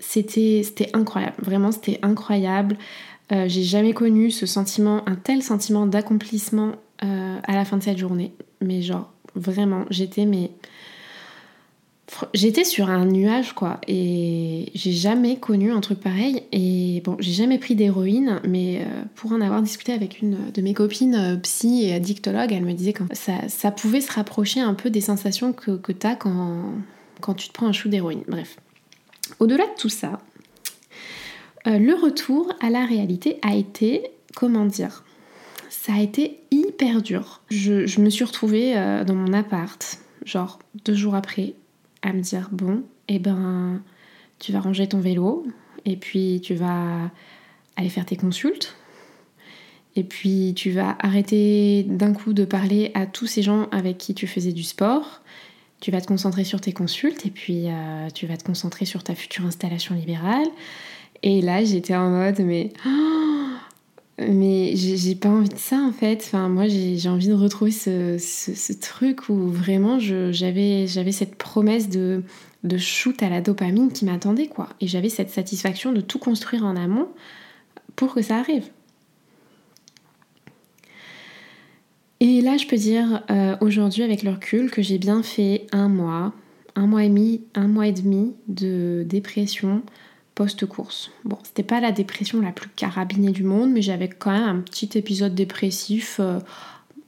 c'était 0.00 0.90
incroyable. 0.92 1.36
Vraiment, 1.38 1.72
c'était 1.72 1.98
incroyable. 2.02 2.76
Euh, 3.32 3.44
j'ai 3.46 3.62
jamais 3.62 3.92
connu 3.92 4.30
ce 4.30 4.46
sentiment, 4.46 5.02
un 5.06 5.16
tel 5.16 5.42
sentiment 5.42 5.86
d'accomplissement 5.86 6.72
euh, 7.04 7.38
à 7.42 7.54
la 7.54 7.64
fin 7.64 7.76
de 7.76 7.82
cette 7.82 7.98
journée. 7.98 8.32
Mais 8.60 8.82
genre, 8.82 9.12
vraiment, 9.34 9.84
j'étais 9.90 10.26
mais 10.26 10.50
J'étais 12.32 12.64
sur 12.64 12.88
un 12.88 13.04
nuage 13.04 13.52
quoi 13.52 13.80
et 13.86 14.72
j'ai 14.74 14.92
jamais 14.92 15.36
connu 15.36 15.70
un 15.70 15.80
truc 15.80 16.00
pareil 16.00 16.42
et 16.52 17.02
bon 17.04 17.16
j'ai 17.20 17.32
jamais 17.32 17.58
pris 17.58 17.74
d'héroïne 17.74 18.40
mais 18.48 18.80
euh, 18.80 19.02
pour 19.14 19.32
en 19.32 19.42
avoir 19.42 19.60
discuté 19.60 19.92
avec 19.92 20.22
une 20.22 20.50
de 20.50 20.62
mes 20.62 20.72
copines 20.72 21.38
psy 21.42 21.84
et 21.84 21.92
addictologue 21.92 22.50
elle 22.50 22.64
me 22.64 22.72
disait 22.72 22.94
que 22.94 23.02
ça, 23.12 23.70
pouvait 23.70 24.00
se 24.00 24.10
rapprocher 24.10 24.60
un 24.60 24.72
peu 24.72 24.88
des 24.88 25.02
sensations 25.02 25.52
que, 25.52 25.72
que 25.76 25.92
tu 25.92 26.06
as 26.06 26.16
quand, 26.16 26.72
quand 27.20 27.34
tu 27.34 27.48
te 27.48 27.52
prends 27.52 27.66
un 27.66 27.72
chou 27.72 27.90
d'héroïne. 27.90 28.22
Bref. 28.26 28.56
Au-delà 29.38 29.64
de 29.64 29.80
tout 29.80 29.90
ça, 29.90 30.18
euh, 31.66 31.78
le 31.78 31.94
retour 31.94 32.52
à 32.60 32.70
la 32.70 32.84
réalité 32.84 33.38
a 33.42 33.54
été, 33.54 34.10
comment 34.34 34.64
dire, 34.64 35.04
ça 35.68 35.94
a 35.94 36.00
été 36.00 36.40
hyper 36.50 37.02
dur. 37.02 37.42
Je, 37.50 38.00
me 38.00 38.10
suis 38.10 38.24
retrouvée 38.24 38.74
dans 39.06 39.14
mon 39.14 39.32
appart, 39.32 39.98
genre 40.24 40.58
deux 40.84 40.94
jours 40.94 41.14
après, 41.14 41.54
à 42.02 42.12
me 42.12 42.20
dire 42.20 42.48
bon, 42.52 42.84
eh 43.08 43.18
ben, 43.18 43.82
tu 44.38 44.52
vas 44.52 44.60
ranger 44.60 44.86
ton 44.86 45.00
vélo 45.00 45.46
et 45.84 45.96
puis 45.96 46.40
tu 46.42 46.54
vas 46.54 47.10
aller 47.76 47.88
faire 47.88 48.06
tes 48.06 48.16
consultes. 48.16 48.76
Et 49.96 50.04
puis 50.04 50.52
tu 50.54 50.70
vas 50.70 50.96
arrêter 51.00 51.84
d'un 51.84 52.12
coup 52.12 52.32
de 52.32 52.44
parler 52.44 52.92
à 52.94 53.06
tous 53.06 53.26
ces 53.26 53.42
gens 53.42 53.68
avec 53.70 53.98
qui 53.98 54.14
tu 54.14 54.26
faisais 54.26 54.52
du 54.52 54.62
sport. 54.62 55.22
Tu 55.80 55.90
vas 55.90 56.00
te 56.00 56.06
concentrer 56.06 56.44
sur 56.44 56.60
tes 56.60 56.72
consultes 56.72 57.24
et 57.26 57.30
puis 57.30 57.64
euh, 57.66 58.08
tu 58.14 58.26
vas 58.26 58.36
te 58.36 58.44
concentrer 58.44 58.84
sur 58.84 59.02
ta 59.02 59.14
future 59.14 59.44
installation 59.44 59.94
libérale. 59.94 60.46
Et 61.22 61.40
là, 61.40 61.64
j'étais 61.64 61.96
en 61.96 62.10
mode, 62.10 62.40
mais 62.40 62.72
mais 64.18 64.74
j'ai 64.74 65.14
pas 65.14 65.28
envie 65.28 65.48
de 65.48 65.58
ça 65.58 65.76
en 65.76 65.92
fait. 65.92 66.22
Enfin, 66.26 66.48
moi 66.48 66.66
j'ai 66.66 67.08
envie 67.08 67.28
de 67.28 67.34
retrouver 67.34 67.70
ce, 67.70 68.72
truc 68.80 69.28
où 69.28 69.48
vraiment 69.48 69.98
j'avais 69.98 70.86
cette 70.86 71.36
promesse 71.36 71.88
de, 71.88 72.24
de 72.64 72.78
shoot 72.78 73.22
à 73.22 73.28
la 73.28 73.40
dopamine 73.40 73.92
qui 73.92 74.04
m'attendait 74.04 74.48
quoi. 74.48 74.68
Et 74.80 74.86
j'avais 74.86 75.08
cette 75.08 75.30
satisfaction 75.30 75.92
de 75.92 76.00
tout 76.00 76.18
construire 76.18 76.64
en 76.64 76.76
amont 76.76 77.08
pour 77.96 78.14
que 78.14 78.22
ça 78.22 78.38
arrive. 78.38 78.64
Et 82.20 82.40
là, 82.40 82.56
je 82.56 82.66
peux 82.66 82.76
dire 82.76 83.22
euh, 83.30 83.56
aujourd'hui 83.60 84.02
avec 84.02 84.24
le 84.24 84.32
recul 84.32 84.72
que 84.72 84.82
j'ai 84.82 84.98
bien 84.98 85.22
fait 85.22 85.66
un 85.70 85.88
mois, 85.88 86.32
un 86.74 86.88
mois 86.88 87.04
et 87.04 87.08
demi, 87.08 87.42
un 87.54 87.68
mois 87.68 87.86
et 87.86 87.92
demi 87.92 88.34
de 88.48 89.04
dépression 89.06 89.82
post-course. 90.38 91.10
Bon, 91.24 91.36
c'était 91.42 91.64
pas 91.64 91.80
la 91.80 91.90
dépression 91.90 92.40
la 92.40 92.52
plus 92.52 92.68
carabinée 92.68 93.32
du 93.32 93.42
monde, 93.42 93.72
mais 93.72 93.82
j'avais 93.82 94.08
quand 94.08 94.30
même 94.30 94.44
un 94.44 94.60
petit 94.60 94.88
épisode 94.96 95.34
dépressif 95.34 96.20
euh, 96.20 96.38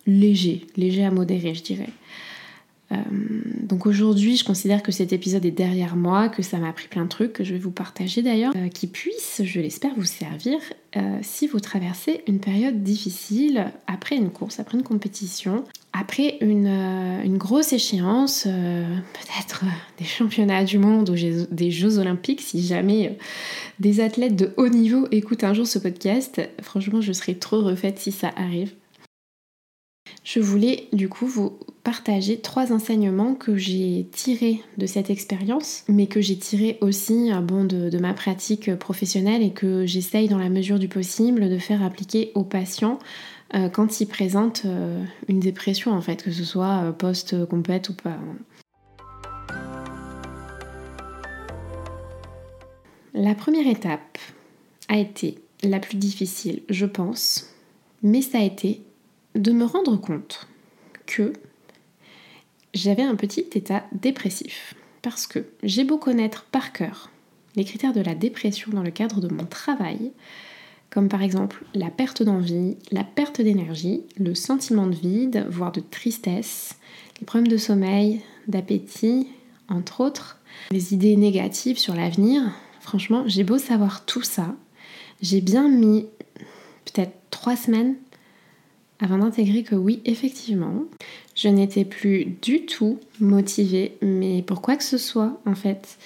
léger, 0.05 0.67
léger 0.77 1.05
à 1.05 1.13
modéré, 1.13 1.55
je 1.55 1.63
dirais. 1.63 1.91
Euh, 2.93 2.97
donc 3.63 3.87
aujourd'hui, 3.87 4.37
je 4.37 4.45
considère 4.45 4.83
que 4.83 4.93
cet 4.93 5.13
épisode 5.13 5.45
est 5.45 5.51
derrière 5.51 5.97
moi, 5.97 6.29
que 6.29 6.43
ça 6.43 6.59
m'a 6.59 6.69
appris 6.69 6.89
plein 6.89 7.05
de 7.05 7.09
trucs 7.09 7.33
que 7.33 7.45
je 7.45 7.53
vais 7.53 7.59
vous 7.59 7.71
partager 7.71 8.23
d'ailleurs, 8.23 8.53
euh, 8.57 8.69
qui 8.69 8.87
puissent, 8.87 9.43
je 9.45 9.61
l'espère, 9.61 9.93
vous 9.97 10.05
servir 10.05 10.59
euh, 10.97 11.19
si 11.23 11.47
vous 11.47 11.61
traversez 11.61 12.23
une 12.27 12.41
période 12.41 12.83
difficile 12.83 13.67
après 13.87 14.17
une 14.17 14.31
course, 14.31 14.59
après 14.59 14.77
une 14.77 14.83
compétition, 14.83 15.65
après 15.93 16.39
une, 16.41 16.67
une 16.67 17.37
grosse 17.37 17.73
échéance, 17.73 18.45
peut-être 18.45 19.65
des 19.99 20.05
championnats 20.05 20.65
du 20.65 20.79
monde 20.79 21.11
ou 21.11 21.15
des 21.51 21.71
Jeux 21.71 21.99
olympiques, 21.99 22.41
si 22.41 22.65
jamais 22.65 23.19
des 23.81 24.01
athlètes 24.01 24.37
de 24.37 24.53
haut 24.57 24.69
niveau 24.69 25.07
écoutent 25.11 25.45
un 25.45 25.53
jour 25.53 25.67
ce 25.67 25.81
podcast. 25.81 26.41
Franchement, 26.63 27.01
je 27.01 27.13
serais 27.13 27.35
trop 27.35 27.61
refaite 27.61 27.99
si 27.99 28.13
ça 28.13 28.31
arrive 28.37 28.73
je 30.33 30.39
voulais 30.39 30.87
du 30.93 31.09
coup 31.09 31.27
vous 31.27 31.59
partager 31.83 32.39
trois 32.39 32.73
enseignements 32.73 33.35
que 33.35 33.57
j'ai 33.57 34.07
tirés 34.13 34.63
de 34.79 34.87
cette 34.87 35.11
expérience, 35.11 35.83
mais 35.89 36.07
que 36.07 36.21
j'ai 36.21 36.39
tirés 36.39 36.79
aussi 36.81 37.33
euh, 37.33 37.41
bon, 37.41 37.65
de, 37.65 37.99
ma 37.99 38.15
pratique 38.15 38.73
professionnelle 38.77 39.43
et 39.43 39.51
que 39.51 39.87
j'essaye 39.87 40.29
dans 40.29 40.39
la 40.39 40.49
mesure 40.49 40.79
du 40.79 40.87
possible 40.87 41.49
de 41.49 41.59
faire 41.59 41.83
appliquer 41.83 42.31
aux 42.37 42.45
patients 42.45 43.01
euh, 43.55 43.69
quand 43.69 44.01
ils 44.01 44.07
présentent 44.07 44.63
euh, 44.67 45.03
une 45.27 45.41
dépression 45.41 45.91
en 45.91 46.01
fait, 46.01 46.23
que 46.23 46.31
ce 46.31 46.45
soit 46.45 46.95
post-compète 46.97 47.89
ou 47.89 47.95
pas. 47.95 48.17
La 53.15 53.35
première 53.35 53.67
étape 53.67 54.17
a 54.87 54.97
été 54.97 55.39
la 55.65 55.81
plus 55.81 55.97
difficile, 55.97 56.63
je 56.69 56.87
pense, 56.87 57.53
mais 58.05 58.23
ça 58.23 58.39
a 58.39 58.45
été 58.45 58.83
de 59.35 59.53
me 59.53 59.65
rendre 59.65 59.97
compte 59.97 60.49
que 61.07 61.33
j'avais 62.75 63.03
un 63.03 63.17
petit 63.17 63.47
état 63.55 63.85
dépressif. 63.93 64.75
Parce 65.03 65.27
que 65.27 65.47
j'ai 65.63 65.85
beau 65.85 65.99
connaître 65.99 66.45
par 66.45 66.73
cœur 66.73 67.11
les 67.57 67.65
critères 67.65 67.93
de 67.93 68.01
la 68.01 68.15
dépression 68.15 68.71
dans 68.73 68.83
le 68.83 68.91
cadre 68.91 69.21
de 69.21 69.33
mon 69.33 69.45
travail, 69.45 70.13
comme 70.89 71.09
par 71.09 71.23
exemple 71.23 71.65
la 71.75 71.91
perte 71.91 72.23
d'envie, 72.23 72.77
la 72.93 73.05
perte 73.05 73.41
d'énergie, 73.41 74.03
le 74.19 74.35
sentiment 74.35 74.87
de 74.87 74.95
vide, 74.95 75.47
voire 75.49 75.73
de 75.73 75.81
tristesse, 75.81 76.77
les 77.21 77.27
problèmes 77.27 77.51
de 77.51 77.57
sommeil, 77.57 78.21
d'appétit, 78.47 79.29
entre 79.69 80.01
autres, 80.01 80.39
les 80.71 80.95
idées 80.95 81.17
négatives 81.17 81.79
sur 81.79 81.95
l'avenir. 81.95 82.43
Franchement, 82.81 83.25
j'ai 83.27 83.45
beau 83.45 83.59
savoir 83.59 84.05
tout 84.05 84.23
ça, 84.23 84.55
j'ai 85.23 85.41
bien 85.41 85.69
mis 85.69 86.07
peut-être 86.85 87.13
trois 87.31 87.57
semaines 87.57 87.97
avant 89.01 89.19
d'intégrer 89.19 89.63
que 89.63 89.75
oui, 89.75 90.01
effectivement, 90.05 90.85
je 91.35 91.49
n'étais 91.49 91.85
plus 91.85 92.27
du 92.43 92.67
tout 92.67 92.99
motivée, 93.21 93.93
mais 94.03 94.43
pour 94.43 94.61
quoi 94.61 94.77
que 94.77 94.85
ce 94.85 94.99
soit 94.99 95.41
en 95.47 95.55
fait. 95.55 95.99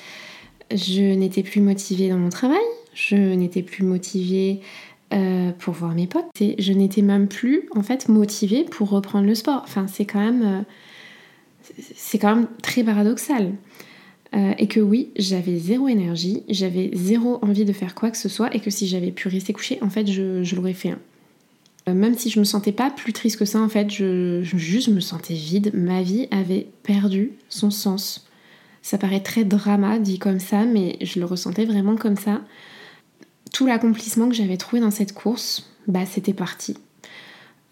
Je 0.75 1.03
n'étais 1.15 1.43
plus 1.43 1.61
motivée 1.61 2.09
dans 2.09 2.17
mon 2.17 2.31
travail, 2.31 2.65
je 2.95 3.17
n'étais 3.17 3.63
plus 3.63 3.85
motivée 3.85 4.61
euh, 5.13 5.51
pour 5.59 5.75
voir 5.75 5.95
mes 5.95 6.07
potes, 6.07 6.31
je 6.41 6.73
n'étais 6.73 7.03
même 7.03 7.29
plus 7.29 7.69
en 7.75 7.83
fait 7.83 8.09
motivée 8.09 8.65
pour 8.65 8.89
reprendre 8.91 9.27
le 9.27 9.35
sport. 9.35 9.63
Enfin, 9.65 9.87
c'est 9.87 10.07
quand 10.07 10.21
même, 10.21 10.43
euh, 10.43 10.63
c'est 11.95 12.19
quand 12.19 12.35
même 12.35 12.49
très 12.63 12.83
paradoxal. 12.83 13.53
Euh, 14.35 14.53
et 14.59 14.67
que 14.67 14.81
oui, 14.81 15.11
j'avais 15.17 15.57
zéro 15.57 15.87
énergie, 15.87 16.43
j'avais 16.49 16.91
zéro 16.95 17.39
envie 17.43 17.65
de 17.65 17.73
faire 17.73 17.95
quoi 17.95 18.11
que 18.11 18.17
ce 18.17 18.29
soit, 18.29 18.53
et 18.55 18.59
que 18.59 18.71
si 18.71 18.89
j'avais 18.89 19.13
pu 19.13 19.29
rester 19.29 19.53
couchée, 19.53 19.79
en 19.81 19.91
fait, 19.91 20.11
je, 20.11 20.55
l'aurais 20.57 20.73
fait. 20.73 20.91
Euh, 20.91 20.97
même 21.93 22.17
si 22.17 22.31
je 22.31 22.39
me 22.39 22.45
sentais 22.45 22.73
pas 22.73 22.91
plus 22.91 23.13
triste 23.13 23.39
que 23.39 23.45
ça, 23.45 23.61
en 23.61 23.69
fait, 23.69 23.91
je, 23.91 24.41
juste 24.43 24.89
me 24.89 25.01
sentais 25.01 25.35
vide. 25.35 25.71
Ma 25.75 26.03
vie 26.03 26.29
avait 26.31 26.69
perdu 26.83 27.33
son 27.51 27.71
sens. 27.71 28.27
Ça 28.81 28.97
paraît 28.97 29.21
très 29.21 29.45
drama 29.45 29.99
dit 29.99 30.19
comme 30.19 30.41
ça, 30.41 30.65
mais 30.65 30.97
je 31.03 31.19
le 31.19 31.27
ressentais 31.27 31.67
vraiment 31.67 31.97
comme 31.97 32.17
ça. 32.17 32.41
Tout 33.53 33.67
l'accomplissement 33.67 34.29
que 34.29 34.35
j'avais 34.35 34.57
trouvé 34.57 34.81
dans 34.81 34.91
cette 34.91 35.13
course, 35.13 35.71
bah 35.87 36.07
c'était 36.07 36.33
parti. 36.33 36.77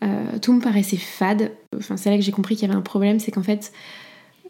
Euh, 0.04 0.38
tout 0.40 0.52
me 0.52 0.60
paraissait 0.60 0.96
fade. 0.96 1.52
Enfin, 1.76 1.96
c'est 1.96 2.10
là 2.10 2.16
que 2.16 2.22
j'ai 2.22 2.32
compris 2.32 2.54
qu'il 2.56 2.68
y 2.68 2.70
avait 2.70 2.78
un 2.78 2.82
problème, 2.82 3.18
c'est 3.18 3.30
qu'en 3.30 3.42
fait, 3.42 3.72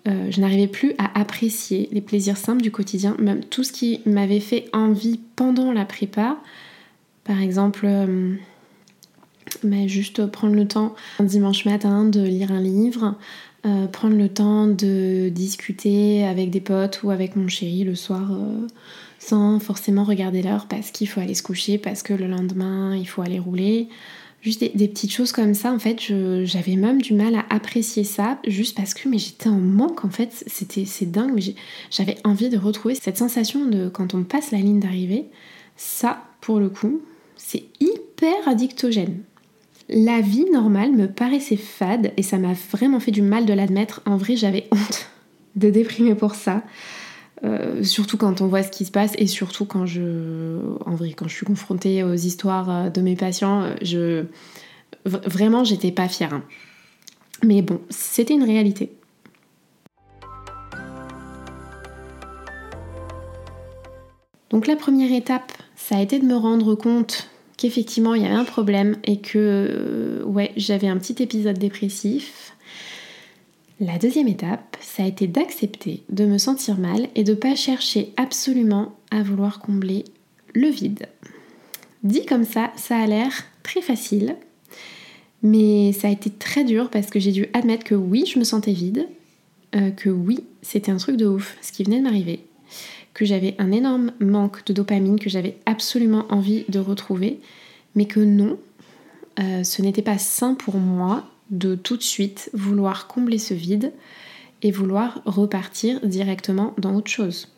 euh, 0.09 0.31
je 0.31 0.41
n'arrivais 0.41 0.67
plus 0.67 0.95
à 0.99 1.21
apprécier 1.21 1.89
les 1.93 2.01
plaisirs 2.01 2.37
simples 2.37 2.63
du 2.63 2.73
quotidien, 2.73 3.17
même 3.21 3.45
tout 3.45 3.63
ce 3.63 3.73
qui 3.73 4.01
m'avait 4.07 4.41
fait 4.41 4.69
envie 4.73 5.21
pendant 5.37 5.73
la 5.73 5.85
prépa. 5.85 6.39
Par 7.25 7.41
exemple, 7.41 7.87
mais 9.63 9.89
juste 9.89 10.27
prendre 10.27 10.55
le 10.55 10.67
temps 10.67 10.95
un 11.19 11.25
dimanche 11.25 11.65
matin 11.65 12.05
de 12.05 12.23
lire 12.23 12.53
un 12.53 12.61
livre, 12.61 13.17
euh, 13.65 13.87
prendre 13.87 14.17
le 14.17 14.29
temps 14.29 14.67
de 14.67 15.29
discuter 15.29 16.25
avec 16.25 16.51
des 16.51 16.61
potes 16.61 17.03
ou 17.03 17.11
avec 17.11 17.37
mon 17.37 17.47
chéri 17.47 17.85
le 17.85 17.95
soir 17.95 18.33
euh, 18.33 18.67
sans 19.19 19.61
forcément 19.61 20.05
regarder 20.05 20.43
l'heure 20.43 20.67
parce 20.67 20.91
qu'il 20.91 21.09
faut 21.09 21.21
aller 21.21 21.35
se 21.35 21.43
coucher, 21.45 21.79
parce 21.79 22.03
que 22.03 22.13
le 22.13 22.27
lendemain 22.27 22.97
il 22.97 23.07
faut 23.07 23.23
aller 23.23 23.39
rouler. 23.39 23.89
Juste 24.41 24.59
des, 24.59 24.89
petites 24.89 25.13
choses 25.13 25.31
comme 25.31 25.55
ça, 25.55 25.73
en 25.73 25.79
fait, 25.79 26.01
j'avais 26.45 26.75
même 26.75 27.01
du 27.01 27.15
mal 27.15 27.37
à 27.37 27.45
apprécier 27.49 28.03
ça, 28.03 28.41
juste 28.45 28.77
parce 28.77 28.93
que 28.93 29.09
j'étais 29.17 29.49
en 29.49 29.61
manque, 29.61 30.05
en 30.05 30.11
fait, 30.11 30.43
c'était 30.49 30.85
c'est 30.85 31.07
dingue, 31.07 31.31
mais 31.33 31.55
j'avais 31.93 32.17
envie 32.25 32.49
de 32.49 32.59
retrouver 32.59 32.97
cette 32.97 33.19
sensation 33.19 33.67
de 33.67 33.89
quand 33.89 34.15
on 34.15 34.25
passe 34.25 34.51
la 34.51 34.59
ligne 34.59 34.81
d'arrivée. 34.81 35.27
Ça, 35.77 36.25
pour 36.41 36.59
le 36.59 36.71
coup, 36.71 37.03
c'est 37.37 37.63
hyper 37.79 38.35
addictogène 38.47 39.23
la 39.93 40.21
vie 40.21 40.47
normale 40.51 40.93
me 40.93 41.07
paraissait 41.07 41.57
fade 41.57 42.13
et 42.17 42.23
ça 42.23 42.39
m'a 42.39 42.55
vraiment 42.71 42.99
fait 42.99 43.11
du 43.11 43.23
mal 43.23 43.45
de 43.45 43.53
l'admettre. 43.53 44.01
En 44.07 44.17
vrai, 44.17 44.37
j'avais 44.37 44.67
honte 44.73 45.09
de 45.57 45.71
déprimer 45.71 46.15
pour 46.15 46.35
ça. 46.35 46.63
Euh, 47.45 47.83
surtout 47.83 48.17
quand 48.17 48.41
on 48.41 48.47
voit 48.47 48.63
ce 48.63 48.71
qui 48.71 48.85
se 48.85 48.93
passe 48.93 49.13
et 49.19 49.27
surtout 49.27 49.65
quand 49.65 49.85
je, 49.85 50.61
en 50.87 50.95
vrai, 50.95 51.13
quand 51.13 51.27
je 51.27 51.35
suis 51.35 51.47
confrontée 51.47 52.05
aux 52.05 52.15
histoires 52.15 52.71
euh, 52.71 52.89
de 52.89 53.01
mes 53.01 53.17
patients, 53.17 53.63
euh, 53.63 53.75
je, 53.83 54.25
vraiment, 55.05 55.65
j'étais 55.65 55.91
pas 55.91 56.09
fière. 56.09 56.33
Hein. 56.33 56.45
Mais 57.45 57.61
bon, 57.61 57.81
c'était 57.91 58.35
une 58.35 58.45
réalité. 58.45 58.93
Donc 64.51 64.67
la 64.67 64.77
première 64.77 65.13
étape, 65.13 65.53
ça 65.75 65.97
a 65.97 66.01
été 66.01 66.21
de 66.21 66.25
me 66.25 66.37
rendre 66.37 66.75
compte 66.77 67.32
qu'effectivement 67.63 68.15
il 68.15 68.23
y 68.23 68.27
avait 68.27 68.35
un 68.35 68.45
problème 68.45 68.97
et 69.05 69.19
que 69.19 69.39
euh, 69.39 70.25
ouais, 70.25 70.51
j'avais 70.57 70.89
un 70.89 70.99
petit 70.99 71.23
épisode 71.23 71.59
dépressif. 71.59 72.57
La 73.79 73.99
deuxième 73.99 74.27
étape, 74.27 74.77
ça 74.81 75.05
a 75.05 75.07
été 75.07 75.29
d'accepter 75.29 76.03
de 76.11 76.25
me 76.25 76.39
sentir 76.39 76.77
mal 76.77 77.09
et 77.15 77.23
de 77.23 77.33
ne 77.33 77.37
pas 77.37 77.55
chercher 77.55 78.13
absolument 78.17 78.97
à 79.13 79.23
vouloir 79.23 79.61
combler 79.61 80.05
le 80.55 80.69
vide. 80.69 81.07
Dit 82.03 82.27
comme 82.27 82.45
ça, 82.45 82.73
ça 82.77 82.97
a 82.97 83.07
l'air 83.07 83.31
très 83.63 83.81
facile, 83.81 84.35
mais 85.45 85.93
ça 85.93 86.09
a 86.09 86.11
été 86.11 86.31
très 86.31 86.65
dur 86.65 86.91
parce 86.91 87.11
que 87.11 87.21
j'ai 87.21 87.33
dû 87.33 87.47
admettre 87.53 87.85
que 87.85 87.95
oui, 87.95 88.25
je 88.27 88.41
me 88.41 88.45
sentais 88.45 88.73
vide, 88.73 89.07
euh, 89.77 89.91
que 89.91 90.11
oui, 90.11 90.41
c'était 90.63 90.91
un 90.91 90.97
truc 90.97 91.17
de 91.17 91.27
ouf, 91.27 91.57
ce 91.63 91.71
qui 91.71 91.85
venait 91.85 91.99
de 91.99 92.05
m'arriver, 92.05 92.45
que 93.15 93.25
j'avais 93.25 93.55
un 93.59 93.73
énorme 93.73 94.13
manque 94.21 94.65
de 94.65 94.73
dopamine, 94.73 95.19
que 95.19 95.31
j'avais 95.31 95.59
absolument 95.67 96.27
envie 96.31 96.65
de 96.69 96.79
retrouver, 96.79 97.41
mais 97.95 98.07
que 98.07 98.21
non, 98.21 98.59
euh, 99.39 99.65
ce 99.65 99.83
n'était 99.83 100.03
pas 100.03 100.19
sain 100.19 100.55
pour 100.55 100.77
moi 100.77 101.25
de 101.51 101.75
tout 101.75 101.97
de 101.97 102.03
suite 102.03 102.51
vouloir 102.55 103.07
combler 103.07 103.39
ce 103.39 103.55
vide 103.55 103.93
et 104.63 104.71
vouloir 104.71 105.21
repartir 105.27 106.01
directement 106.07 106.75
dans 106.79 106.95
autre 106.95 107.11
chose. 107.11 107.49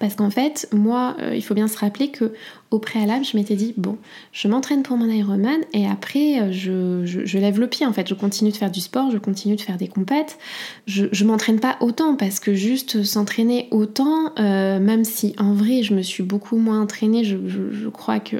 Parce 0.00 0.14
qu'en 0.14 0.30
fait, 0.30 0.68
moi, 0.72 1.16
euh, 1.20 1.34
il 1.34 1.42
faut 1.42 1.54
bien 1.54 1.68
se 1.68 1.78
rappeler 1.78 2.10
que 2.10 2.32
au 2.70 2.78
préalable, 2.78 3.24
je 3.24 3.36
m'étais 3.36 3.54
dit 3.54 3.74
bon, 3.76 3.96
je 4.32 4.48
m'entraîne 4.48 4.82
pour 4.82 4.96
mon 4.96 5.08
Ironman 5.08 5.60
et 5.72 5.86
après, 5.86 6.40
euh, 6.40 6.52
je, 6.52 7.38
lève 7.38 7.60
le 7.60 7.68
pied. 7.68 7.86
En 7.86 7.92
fait, 7.92 8.08
je 8.08 8.14
continue 8.14 8.50
de 8.50 8.56
faire 8.56 8.70
du 8.70 8.80
sport, 8.80 9.10
je 9.10 9.18
continue 9.18 9.56
de 9.56 9.60
faire 9.60 9.76
des 9.76 9.88
compètes. 9.88 10.38
Je, 10.86 11.06
je 11.12 11.24
m'entraîne 11.24 11.60
pas 11.60 11.76
autant 11.80 12.16
parce 12.16 12.40
que 12.40 12.54
juste 12.54 13.02
s'entraîner 13.04 13.68
autant, 13.70 14.32
euh, 14.38 14.78
même 14.80 15.04
si 15.04 15.34
en 15.38 15.52
vrai, 15.52 15.82
je 15.82 15.94
me 15.94 16.02
suis 16.02 16.22
beaucoup 16.22 16.56
moins 16.56 16.80
entraînée, 16.80 17.24
je, 17.24 17.88
crois 17.88 18.20
que, 18.20 18.36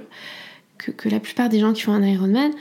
que, 0.78 0.90
que 0.90 1.08
la 1.08 1.20
plupart 1.20 1.48
des 1.48 1.60
gens 1.60 1.72
qui 1.72 1.82
font 1.82 1.92
un 1.92 2.02
Ironman, 2.02 2.52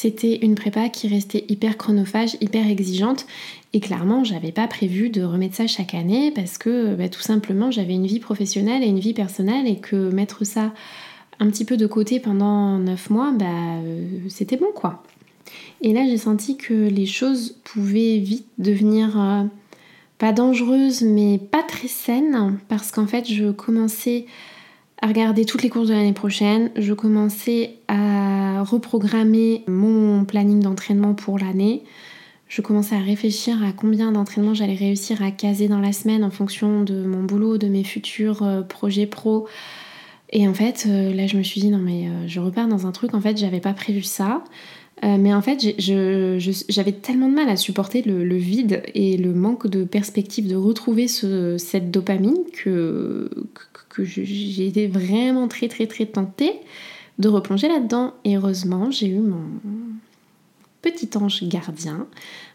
c'était 0.00 0.36
une 0.36 0.54
prépa 0.54 0.88
qui 0.88 1.08
restait 1.08 1.44
hyper 1.50 1.76
chronophage, 1.76 2.38
hyper 2.40 2.66
exigeante. 2.66 3.26
Et 3.74 3.80
clairement, 3.80 4.24
j'avais 4.24 4.50
pas 4.50 4.66
prévu 4.66 5.10
de 5.10 5.22
remettre 5.22 5.56
ça 5.56 5.66
chaque 5.66 5.92
année 5.92 6.30
parce 6.30 6.56
que 6.56 6.94
bah, 6.94 7.10
tout 7.10 7.20
simplement 7.20 7.70
j'avais 7.70 7.92
une 7.92 8.06
vie 8.06 8.18
professionnelle 8.18 8.82
et 8.82 8.86
une 8.86 8.98
vie 8.98 9.12
personnelle 9.12 9.66
et 9.66 9.76
que 9.76 10.10
mettre 10.10 10.44
ça 10.44 10.72
un 11.38 11.50
petit 11.50 11.66
peu 11.66 11.76
de 11.76 11.86
côté 11.86 12.18
pendant 12.18 12.78
9 12.78 13.10
mois, 13.10 13.30
bah, 13.32 13.44
euh, 13.44 14.06
c'était 14.30 14.56
bon 14.56 14.72
quoi. 14.74 15.02
Et 15.82 15.92
là, 15.92 16.06
j'ai 16.06 16.16
senti 16.16 16.56
que 16.56 16.88
les 16.88 17.04
choses 17.04 17.56
pouvaient 17.62 18.16
vite 18.16 18.46
devenir 18.56 19.20
euh, 19.20 19.44
pas 20.16 20.32
dangereuses, 20.32 21.02
mais 21.02 21.36
pas 21.36 21.62
très 21.62 21.88
saines 21.88 22.58
parce 22.68 22.90
qu'en 22.90 23.06
fait, 23.06 23.30
je 23.30 23.50
commençais 23.50 24.24
à 25.02 25.06
regarder 25.06 25.44
toutes 25.44 25.62
les 25.62 25.70
courses 25.70 25.88
de 25.88 25.94
l'année 25.94 26.12
prochaine. 26.12 26.70
Je 26.76 26.92
commençais 26.92 27.78
à 27.88 28.62
reprogrammer 28.62 29.64
mon 29.66 30.24
planning 30.24 30.60
d'entraînement 30.60 31.14
pour 31.14 31.38
l'année. 31.38 31.84
Je 32.48 32.62
commençais 32.62 32.96
à 32.96 33.00
réfléchir 33.00 33.62
à 33.62 33.72
combien 33.72 34.10
d'entraînements 34.10 34.54
j'allais 34.54 34.74
réussir 34.74 35.22
à 35.22 35.30
caser 35.30 35.68
dans 35.68 35.78
la 35.78 35.92
semaine 35.92 36.24
en 36.24 36.30
fonction 36.30 36.82
de 36.82 37.04
mon 37.04 37.22
boulot, 37.22 37.58
de 37.58 37.68
mes 37.68 37.84
futurs 37.84 38.42
euh, 38.42 38.62
projets 38.62 39.06
pro. 39.06 39.46
Et 40.32 40.48
en 40.48 40.54
fait, 40.54 40.86
euh, 40.88 41.14
là, 41.14 41.26
je 41.26 41.36
me 41.36 41.42
suis 41.42 41.60
dit, 41.60 41.70
non, 41.70 41.78
mais 41.78 42.08
euh, 42.08 42.26
je 42.26 42.40
repars 42.40 42.68
dans 42.68 42.86
un 42.86 42.92
truc, 42.92 43.14
en 43.14 43.20
fait, 43.20 43.36
j'avais 43.36 43.60
pas 43.60 43.72
prévu 43.72 44.02
ça. 44.02 44.42
Mais 45.02 45.32
en 45.32 45.40
fait, 45.40 45.74
j'avais 45.78 46.92
tellement 46.92 47.28
de 47.28 47.34
mal 47.34 47.48
à 47.48 47.56
supporter 47.56 48.02
le, 48.02 48.36
vide 48.36 48.82
et 48.94 49.16
le 49.16 49.32
manque 49.32 49.66
de 49.66 49.84
perspective 49.84 50.46
de 50.46 50.56
retrouver 50.56 51.08
cette 51.08 51.90
dopamine 51.90 52.38
que, 52.52 53.30
que 53.88 54.04
j'ai 54.04 54.66
été 54.66 54.86
vraiment 54.86 55.48
très 55.48 55.68
très 55.68 55.86
très 55.86 56.06
tentée 56.06 56.52
de 57.18 57.28
replonger 57.28 57.68
là-dedans. 57.68 58.14
Et 58.24 58.36
heureusement, 58.36 58.90
j'ai 58.90 59.08
eu 59.08 59.20
mon 59.20 59.44
petit 60.82 61.10
ange 61.16 61.44
gardien, 61.44 62.06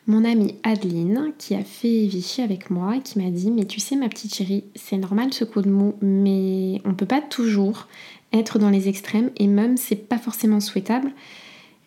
mon 0.08 0.26
amie 0.26 0.56
Adeline, 0.64 1.32
qui 1.38 1.56
a 1.56 1.64
fait 1.64 2.06
Vichy 2.08 2.42
avec 2.42 2.70
moi 2.70 2.98
qui 3.04 3.20
m'a 3.20 3.30
dit 3.30 3.52
Mais 3.52 3.66
tu 3.66 3.80
sais, 3.80 3.96
ma 3.96 4.10
petite 4.10 4.34
chérie, 4.36 4.64
c'est 4.76 4.98
normal 4.98 5.34
ce 5.34 5.46
coup 5.46 5.62
de 5.62 5.70
mou, 5.70 5.96
mais 6.02 6.82
on 6.86 6.94
peut 6.94 7.06
pas 7.06 7.22
toujours 7.22 7.88
être 8.34 8.60
dans 8.60 8.70
les 8.70 8.90
extrêmes 8.90 9.32
et 9.38 9.48
même 9.48 9.78
c'est 9.78 9.96
pas 9.96 10.18
forcément 10.18 10.60
souhaitable. 10.60 11.12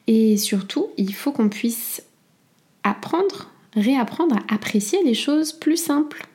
Et 0.08 0.38
surtout, 0.38 0.88
il 0.96 1.14
faut 1.14 1.32
qu'on 1.32 1.50
puisse 1.50 2.02
apprendre, 2.82 3.50
réapprendre 3.74 4.36
à 4.36 4.54
apprécier 4.54 5.04
les 5.04 5.12
choses 5.12 5.52
plus 5.52 5.76
simples. 5.76 6.26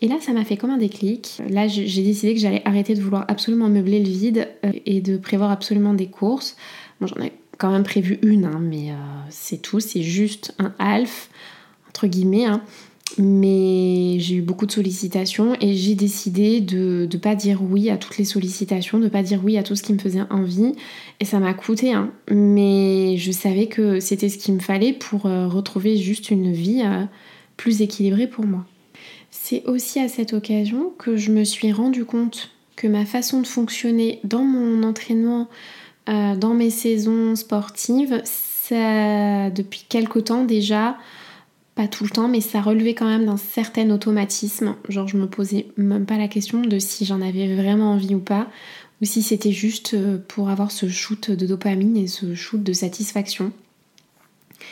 Et 0.00 0.08
là, 0.08 0.16
ça 0.20 0.32
m'a 0.32 0.44
fait 0.44 0.56
comme 0.56 0.70
un 0.70 0.78
déclic. 0.78 1.42
Là, 1.50 1.66
j'ai 1.66 2.02
décidé 2.02 2.34
que 2.34 2.40
j'allais 2.40 2.62
arrêter 2.64 2.94
de 2.94 3.02
vouloir 3.02 3.24
absolument 3.26 3.68
meubler 3.68 3.98
le 3.98 4.08
vide 4.08 4.48
euh, 4.64 4.72
et 4.86 5.00
de 5.00 5.16
prévoir 5.16 5.50
absolument 5.50 5.94
des 5.94 6.06
courses. 6.06 6.56
Bon, 7.00 7.08
j'en 7.08 7.20
ai 7.20 7.32
quand 7.58 7.70
même 7.70 7.82
prévu 7.82 8.18
une, 8.22 8.44
hein, 8.44 8.60
mais 8.60 8.92
euh, 8.92 8.94
c'est 9.30 9.58
tout. 9.58 9.80
C'est 9.80 10.02
juste 10.02 10.54
un 10.60 10.72
half, 10.78 11.28
entre 11.88 12.06
guillemets. 12.06 12.46
Hein. 12.46 12.62
Mais 13.18 14.18
j'ai 14.18 14.36
eu 14.36 14.42
beaucoup 14.42 14.66
de 14.66 14.72
sollicitations 14.72 15.54
et 15.60 15.74
j'ai 15.74 15.94
décidé 15.94 16.60
de 16.60 17.08
ne 17.12 17.18
pas 17.18 17.34
dire 17.34 17.60
oui 17.62 17.90
à 17.90 17.96
toutes 17.96 18.18
les 18.18 18.24
sollicitations, 18.24 18.98
de 18.98 19.04
ne 19.04 19.08
pas 19.08 19.22
dire 19.22 19.40
oui 19.44 19.58
à 19.58 19.62
tout 19.62 19.76
ce 19.76 19.82
qui 19.82 19.92
me 19.92 19.98
faisait 19.98 20.22
envie. 20.30 20.72
Et 21.20 21.24
ça 21.24 21.38
m'a 21.38 21.52
coûté, 21.54 21.92
hein. 21.92 22.10
mais 22.30 23.16
je 23.18 23.32
savais 23.32 23.66
que 23.66 24.00
c'était 24.00 24.28
ce 24.28 24.38
qu'il 24.38 24.54
me 24.54 24.60
fallait 24.60 24.92
pour 24.92 25.26
euh, 25.26 25.46
retrouver 25.46 25.96
juste 25.96 26.30
une 26.30 26.52
vie 26.52 26.82
plus 27.56 27.82
équilibrée 27.82 28.26
pour 28.26 28.44
moi. 28.44 28.64
C'est 29.30 29.64
aussi 29.66 29.98
à 29.98 30.08
cette 30.08 30.34
occasion 30.34 30.92
que 30.98 31.16
je 31.16 31.32
me 31.32 31.44
suis 31.44 31.72
rendu 31.72 32.04
compte 32.04 32.50
que 32.76 32.86
ma 32.86 33.04
façon 33.04 33.40
de 33.40 33.46
fonctionner 33.46 34.20
dans 34.24 34.44
mon 34.44 34.82
entraînement, 34.82 35.48
euh, 36.08 36.36
dans 36.36 36.54
mes 36.54 36.70
saisons 36.70 37.34
sportives, 37.34 38.20
ça, 38.24 39.50
depuis 39.50 39.84
quelque 39.88 40.18
temps 40.18 40.44
déjà, 40.44 40.98
pas 41.74 41.88
tout 41.88 42.04
le 42.04 42.10
temps, 42.10 42.28
mais 42.28 42.40
ça 42.40 42.60
relevait 42.60 42.94
quand 42.94 43.06
même 43.06 43.26
d'un 43.26 43.36
certain 43.36 43.90
automatisme. 43.90 44.76
Genre, 44.88 45.08
je 45.08 45.16
me 45.16 45.26
posais 45.26 45.68
même 45.76 46.06
pas 46.06 46.18
la 46.18 46.28
question 46.28 46.60
de 46.60 46.78
si 46.78 47.04
j'en 47.04 47.22
avais 47.22 47.54
vraiment 47.54 47.92
envie 47.92 48.14
ou 48.14 48.20
pas, 48.20 48.48
ou 49.00 49.04
si 49.04 49.22
c'était 49.22 49.52
juste 49.52 49.94
euh, 49.94 50.18
pour 50.28 50.50
avoir 50.50 50.70
ce 50.70 50.88
shoot 50.88 51.30
de 51.30 51.46
dopamine 51.46 51.96
et 51.96 52.06
ce 52.06 52.34
shoot 52.34 52.62
de 52.62 52.72
satisfaction. 52.72 53.52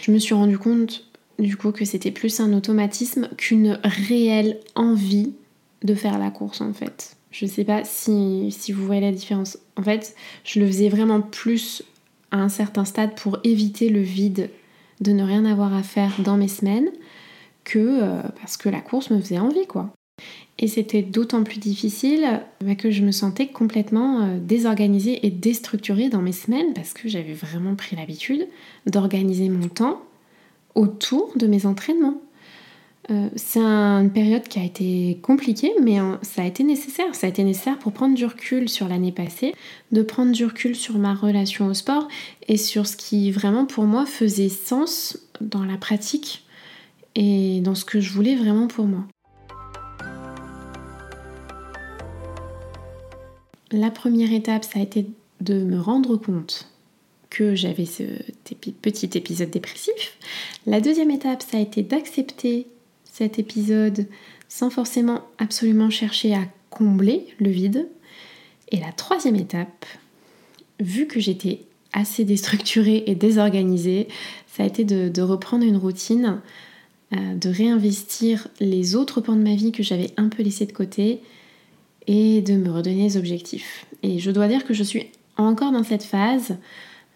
Je 0.02 0.12
me 0.12 0.18
suis 0.18 0.34
rendu 0.34 0.58
compte 0.58 1.04
du 1.38 1.56
coup 1.56 1.72
que 1.72 1.84
c'était 1.84 2.10
plus 2.10 2.40
un 2.40 2.52
automatisme 2.52 3.28
qu'une 3.36 3.78
réelle 3.82 4.60
envie 4.74 5.32
de 5.82 5.94
faire 5.94 6.18
la 6.18 6.30
course 6.30 6.60
en 6.60 6.72
fait. 6.72 7.16
Je 7.30 7.46
sais 7.46 7.64
pas 7.64 7.84
si, 7.84 8.50
si 8.50 8.72
vous 8.72 8.84
voyez 8.84 9.00
la 9.00 9.12
différence. 9.12 9.58
En 9.76 9.82
fait, 9.82 10.14
je 10.44 10.60
le 10.60 10.66
faisais 10.66 10.88
vraiment 10.88 11.20
plus 11.20 11.82
à 12.30 12.38
un 12.38 12.48
certain 12.48 12.84
stade 12.84 13.14
pour 13.14 13.38
éviter 13.44 13.88
le 13.88 14.00
vide 14.00 14.50
de 15.00 15.12
ne 15.12 15.22
rien 15.22 15.44
avoir 15.44 15.74
à 15.74 15.82
faire 15.82 16.12
dans 16.24 16.36
mes 16.36 16.48
semaines 16.48 16.90
que 17.64 17.78
euh, 17.78 18.22
parce 18.40 18.56
que 18.56 18.68
la 18.68 18.80
course 18.80 19.10
me 19.10 19.20
faisait 19.20 19.38
envie 19.38 19.66
quoi. 19.66 19.92
Et 20.58 20.68
c'était 20.68 21.02
d'autant 21.02 21.42
plus 21.42 21.58
difficile 21.58 22.42
bah, 22.62 22.74
que 22.74 22.90
je 22.90 23.02
me 23.02 23.12
sentais 23.12 23.46
complètement 23.46 24.20
euh, 24.20 24.38
désorganisée 24.38 25.26
et 25.26 25.30
déstructurée 25.30 26.10
dans 26.10 26.20
mes 26.20 26.32
semaines 26.32 26.74
parce 26.74 26.92
que 26.92 27.08
j'avais 27.08 27.32
vraiment 27.32 27.74
pris 27.74 27.96
l'habitude 27.96 28.46
d'organiser 28.86 29.48
mon 29.48 29.68
temps 29.68 30.02
autour 30.74 31.32
de 31.36 31.46
mes 31.46 31.66
entraînements. 31.66 32.20
Euh, 33.08 33.28
c'est 33.34 33.60
une 33.60 34.12
période 34.12 34.42
qui 34.42 34.58
a 34.58 34.64
été 34.64 35.18
compliquée, 35.22 35.72
mais 35.82 35.98
ça 36.22 36.42
a 36.42 36.44
été 36.44 36.62
nécessaire. 36.62 37.14
Ça 37.14 37.26
a 37.26 37.30
été 37.30 37.42
nécessaire 37.42 37.78
pour 37.78 37.92
prendre 37.92 38.14
du 38.14 38.26
recul 38.26 38.68
sur 38.68 38.88
l'année 38.88 39.12
passée, 39.12 39.54
de 39.90 40.02
prendre 40.02 40.32
du 40.32 40.44
recul 40.44 40.76
sur 40.76 40.98
ma 40.98 41.14
relation 41.14 41.66
au 41.66 41.74
sport 41.74 42.08
et 42.46 42.56
sur 42.56 42.86
ce 42.86 42.96
qui 42.96 43.30
vraiment 43.30 43.66
pour 43.66 43.84
moi 43.84 44.06
faisait 44.06 44.48
sens 44.48 45.18
dans 45.40 45.64
la 45.64 45.76
pratique 45.76 46.44
et 47.14 47.60
dans 47.60 47.74
ce 47.74 47.84
que 47.84 48.00
je 48.00 48.12
voulais 48.12 48.36
vraiment 48.36 48.68
pour 48.68 48.86
moi. 48.86 49.04
La 53.72 53.90
première 53.90 54.32
étape, 54.32 54.64
ça 54.64 54.80
a 54.80 54.82
été 54.82 55.06
de 55.40 55.62
me 55.62 55.80
rendre 55.80 56.16
compte 56.16 56.68
que 57.30 57.54
j'avais 57.54 57.86
ce 57.86 58.02
petit 58.82 59.10
épisode 59.16 59.50
dépressif. 59.50 60.18
La 60.66 60.80
deuxième 60.80 61.12
étape, 61.12 61.42
ça 61.42 61.56
a 61.56 61.60
été 61.60 61.82
d'accepter 61.82 62.66
cet 63.20 63.38
épisode 63.38 64.06
sans 64.48 64.70
forcément 64.70 65.20
absolument 65.37 65.90
chercher 65.90 66.35
à 66.35 66.40
combler 66.70 67.26
le 67.38 67.50
vide. 67.50 67.87
Et 68.70 68.80
la 68.80 68.92
troisième 68.92 69.37
étape, 69.37 69.85
vu 70.78 71.06
que 71.06 71.20
j'étais 71.20 71.61
assez 71.92 72.24
déstructurée 72.24 73.04
et 73.06 73.14
désorganisée, 73.14 74.09
ça 74.46 74.62
a 74.62 74.66
été 74.66 74.85
de, 74.85 75.20
reprendre 75.20 75.66
une 75.66 75.76
routine, 75.76 76.40
euh, 77.12 77.35
de 77.35 77.50
réinvestir 77.50 78.48
les 78.59 78.96
autres 78.96 79.20
pans 79.20 79.37
de 79.37 79.42
ma 79.42 79.54
vie 79.54 79.70
que 79.70 79.83
j'avais 79.83 80.12
un 80.16 80.30
peu 80.30 80.42
laissés 80.42 80.64
de 80.64 80.72
côté 80.72 81.20
et 82.06 82.40
de 82.40 82.54
me 82.54 82.70
redonner 82.70 83.09
des 83.09 83.18
objectifs. 83.18 83.85
Et 84.02 84.18
je 84.18 84.30
dois 84.30 84.48
dire 84.48 84.64
que 84.64 84.72
je 84.72 84.83
suis 84.83 85.11
encore 85.37 85.72
dans 85.72 85.85
cette 85.85 86.04
phase 86.04 86.56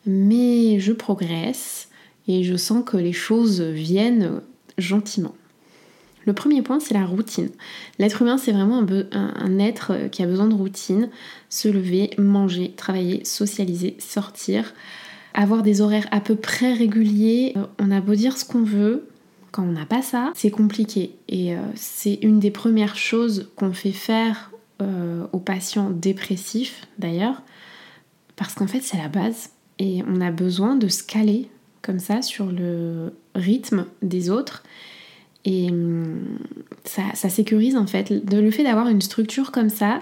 mais 0.04 0.80
je 0.80 0.92
progresse 0.92 1.88
et 2.28 2.44
je 2.44 2.56
sens 2.56 2.84
que 2.84 2.98
les 2.98 3.14
choses 3.14 3.62
viennent 3.62 4.42
gentiment. 4.76 5.34
Le 6.26 6.32
premier 6.32 6.62
point, 6.62 6.80
c'est 6.80 6.94
la 6.94 7.04
routine. 7.04 7.50
L'être 7.98 8.22
humain, 8.22 8.38
c'est 8.38 8.52
vraiment 8.52 8.84
un, 9.12 9.58
être 9.58 10.08
qui 10.10 10.22
a 10.22 10.26
besoin 10.26 10.46
de 10.46 10.54
routine. 10.54 11.10
Se 11.50 11.68
lever, 11.68 12.10
manger, 12.18 12.72
travailler, 12.76 13.24
socialiser, 13.24 13.96
sortir, 13.98 14.72
avoir 15.34 15.62
des 15.62 15.80
horaires 15.80 16.08
à 16.12 16.20
peu 16.20 16.36
près 16.36 16.72
réguliers. 16.72 17.52
Euh, 17.56 17.66
on 17.78 17.90
a 17.90 18.00
beau 18.00 18.14
dire 18.14 18.38
ce 18.38 18.44
qu'on 18.44 18.62
veut, 18.62 19.08
Quand 19.50 19.64
on 19.64 19.72
n'a 19.72 19.86
pas 19.86 20.02
ça, 20.02 20.32
c'est 20.34 20.50
compliqué. 20.50 21.14
Et 21.28 21.54
euh, 21.54 21.60
c'est 21.74 22.14
une 22.22 22.40
des 22.40 22.50
premières 22.50 22.96
choses 22.96 23.50
qu'on 23.56 23.72
fait 23.72 23.92
faire 23.92 24.50
euh, 24.82 25.26
aux 25.32 25.38
patients 25.38 25.90
dépressifs, 25.90 26.86
d'ailleurs, 26.98 27.42
parce 28.36 28.54
qu'en 28.54 28.66
fait, 28.66 28.80
c'est 28.80 28.96
la 28.96 29.08
base. 29.08 29.50
Et 29.78 30.02
on 30.08 30.20
a 30.20 30.30
besoin 30.30 30.76
de 30.76 30.88
se 30.88 31.02
caler 31.02 31.48
comme 31.82 31.98
ça 31.98 32.22
sur 32.22 32.46
le 32.46 33.12
rythme 33.34 33.86
des 34.02 34.30
autres. 34.30 34.62
Et 35.44 35.70
hum, 35.70 36.38
ça, 36.84 37.28
sécurise 37.28 37.76
en 37.76 37.86
fait. 37.86 38.10
le 38.10 38.50
fait 38.50 38.64
d'avoir 38.64 38.88
une 38.88 39.00
structure 39.00 39.52
comme 39.52 39.68
ça, 39.68 40.00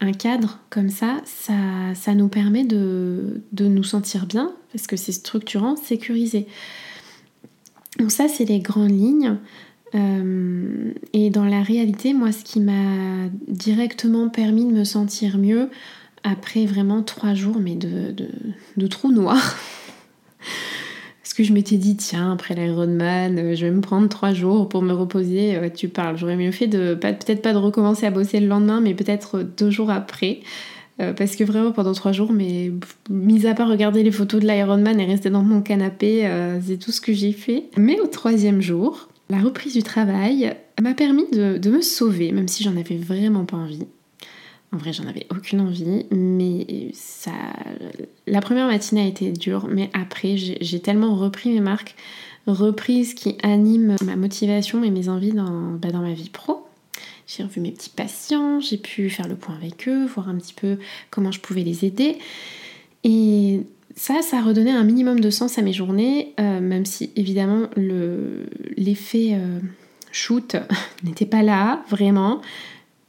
un 0.00 0.12
cadre 0.12 0.60
comme 0.70 0.90
ça, 0.90 1.22
ça, 1.24 2.14
nous 2.14 2.28
permet 2.28 2.64
de, 2.64 3.40
nous 3.58 3.84
sentir 3.84 4.26
bien 4.26 4.52
parce 4.72 4.86
que 4.86 4.96
c'est 4.96 5.12
structurant, 5.12 5.76
sécurisé. 5.76 6.46
Donc 7.98 8.10
ça, 8.10 8.28
c'est 8.28 8.44
les 8.44 8.60
grandes 8.60 8.90
lignes. 8.90 9.38
Euh, 9.94 10.92
et 11.14 11.30
dans 11.30 11.46
la 11.46 11.62
réalité, 11.62 12.12
moi, 12.12 12.32
ce 12.32 12.44
qui 12.44 12.60
m'a 12.60 13.28
directement 13.48 14.28
permis 14.28 14.66
de 14.66 14.72
me 14.72 14.84
sentir 14.84 15.38
mieux, 15.38 15.70
après 16.22 16.66
vraiment 16.66 17.02
trois 17.02 17.34
jours, 17.34 17.58
mais 17.58 17.76
de, 17.76 18.10
de, 18.10 18.28
de 18.76 18.86
trou 18.86 19.12
noir, 19.12 19.56
que 21.36 21.44
je 21.44 21.52
m'étais 21.52 21.76
dit, 21.76 21.96
tiens, 21.96 22.32
après 22.32 22.54
l'Ironman, 22.54 23.38
euh, 23.38 23.54
je 23.54 23.66
vais 23.66 23.70
me 23.70 23.80
prendre 23.80 24.08
trois 24.08 24.32
jours 24.32 24.68
pour 24.68 24.82
me 24.82 24.92
reposer. 24.92 25.56
Euh, 25.56 25.68
tu 25.68 25.88
parles, 25.88 26.16
j'aurais 26.16 26.36
mieux 26.36 26.50
fait 26.50 26.66
de 26.66 26.94
peut-être 26.94 27.42
pas 27.42 27.52
de 27.52 27.58
recommencer 27.58 28.06
à 28.06 28.10
bosser 28.10 28.40
le 28.40 28.46
lendemain, 28.46 28.80
mais 28.80 28.94
peut-être 28.94 29.42
deux 29.42 29.70
jours 29.70 29.90
après. 29.90 30.40
Euh, 30.98 31.12
parce 31.12 31.36
que 31.36 31.44
vraiment 31.44 31.72
pendant 31.72 31.92
trois 31.92 32.12
jours, 32.12 32.32
mais 32.32 32.72
mis 33.10 33.46
à 33.46 33.52
part 33.52 33.68
regarder 33.68 34.02
les 34.02 34.10
photos 34.10 34.40
de 34.40 34.46
l'Ironman 34.46 34.98
et 34.98 35.04
rester 35.04 35.28
dans 35.28 35.42
mon 35.42 35.60
canapé, 35.60 36.26
c'est 36.66 36.78
tout 36.78 36.90
ce 36.90 37.02
que 37.02 37.12
j'ai 37.12 37.32
fait. 37.32 37.64
Mais 37.76 38.00
au 38.00 38.06
troisième 38.06 38.62
jour, 38.62 39.10
la 39.28 39.38
reprise 39.38 39.74
du 39.74 39.82
travail 39.82 40.56
m'a 40.80 40.94
permis 40.94 41.26
de 41.30 41.70
me 41.70 41.82
sauver, 41.82 42.32
même 42.32 42.48
si 42.48 42.64
j'en 42.64 42.76
avais 42.78 42.96
vraiment 42.96 43.44
pas 43.44 43.58
envie. 43.58 43.86
En 44.76 44.78
vrai, 44.78 44.92
j'en 44.92 45.06
avais 45.06 45.26
aucune 45.30 45.62
envie, 45.62 46.04
mais 46.10 46.90
ça. 46.92 47.32
La 48.26 48.42
première 48.42 48.66
matinée 48.66 49.00
a 49.00 49.06
été 49.06 49.32
dure, 49.32 49.68
mais 49.70 49.88
après, 49.94 50.36
j'ai 50.36 50.80
tellement 50.80 51.16
repris 51.16 51.48
mes 51.48 51.60
marques, 51.60 51.94
repris 52.46 53.06
ce 53.06 53.14
qui 53.14 53.38
anime 53.42 53.96
ma 54.04 54.16
motivation 54.16 54.84
et 54.84 54.90
mes 54.90 55.08
envies 55.08 55.32
dans, 55.32 55.78
bah, 55.80 55.88
dans 55.92 56.02
ma 56.02 56.12
vie 56.12 56.28
pro. 56.28 56.66
J'ai 57.26 57.42
revu 57.42 57.62
mes 57.62 57.70
petits 57.70 57.88
patients, 57.88 58.60
j'ai 58.60 58.76
pu 58.76 59.08
faire 59.08 59.28
le 59.28 59.36
point 59.36 59.54
avec 59.54 59.88
eux, 59.88 60.04
voir 60.04 60.28
un 60.28 60.36
petit 60.36 60.52
peu 60.52 60.76
comment 61.08 61.32
je 61.32 61.40
pouvais 61.40 61.62
les 61.62 61.86
aider. 61.86 62.18
Et 63.02 63.62
ça, 63.94 64.20
ça 64.20 64.40
a 64.40 64.42
redonné 64.42 64.72
un 64.72 64.84
minimum 64.84 65.20
de 65.20 65.30
sens 65.30 65.56
à 65.56 65.62
mes 65.62 65.72
journées, 65.72 66.34
euh, 66.38 66.60
même 66.60 66.84
si 66.84 67.12
évidemment 67.16 67.70
l'effet 67.76 69.30
euh, 69.32 69.58
shoot 70.12 70.54
n'était 71.02 71.24
pas 71.24 71.42
là, 71.42 71.82
vraiment 71.88 72.42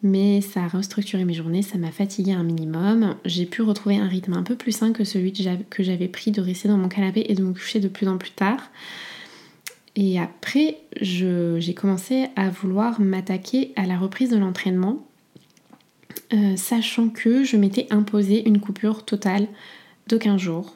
mais 0.04 0.42
ça 0.42 0.64
a 0.64 0.68
restructuré 0.68 1.26
mes 1.26 1.34
journées, 1.34 1.62
ça 1.62 1.78
m'a 1.78 1.92
fatigué 1.92 2.32
un 2.32 2.44
minimum. 2.44 3.16
J'ai 3.26 3.46
pu 3.46 3.62
retrouver 3.62 3.98
un 3.98 4.08
rythme 4.08 4.34
un 4.34 4.44
peu 4.44 4.56
plus 4.56 4.72
sain 4.72 4.94
que 4.94 5.04
celui 5.04 5.34
que 5.34 5.84
j'avais 5.84 6.08
pris 6.08 6.32
de 6.32 6.42
rester 6.42 6.68
dans 6.68 6.78
mon 6.78 6.88
canapé 6.88 7.26
et 7.28 7.34
de 7.34 7.44
me 7.44 7.54
coucher 7.54 7.80
de 7.80 7.88
plus 7.88 8.08
en 8.08 8.18
plus 8.18 8.32
tard. 8.32 8.70
Et 9.96 10.20
après, 10.20 10.78
j'ai 11.02 11.74
commencé 11.74 12.28
à 12.36 12.50
vouloir 12.50 13.02
m'attaquer 13.02 13.74
à 13.76 13.88
la 13.88 13.98
reprise 13.98 14.30
de 14.30 14.38
l'entraînement, 14.38 15.04
euh, 16.34 16.56
sachant 16.56 17.10
que 17.10 17.44
je 17.44 17.58
m'étais 17.58 17.88
imposé 17.90 18.48
une 18.48 18.60
coupure 18.60 19.04
totale 19.06 19.48
de 20.08 20.18
15 20.18 20.40
jours. 20.40 20.74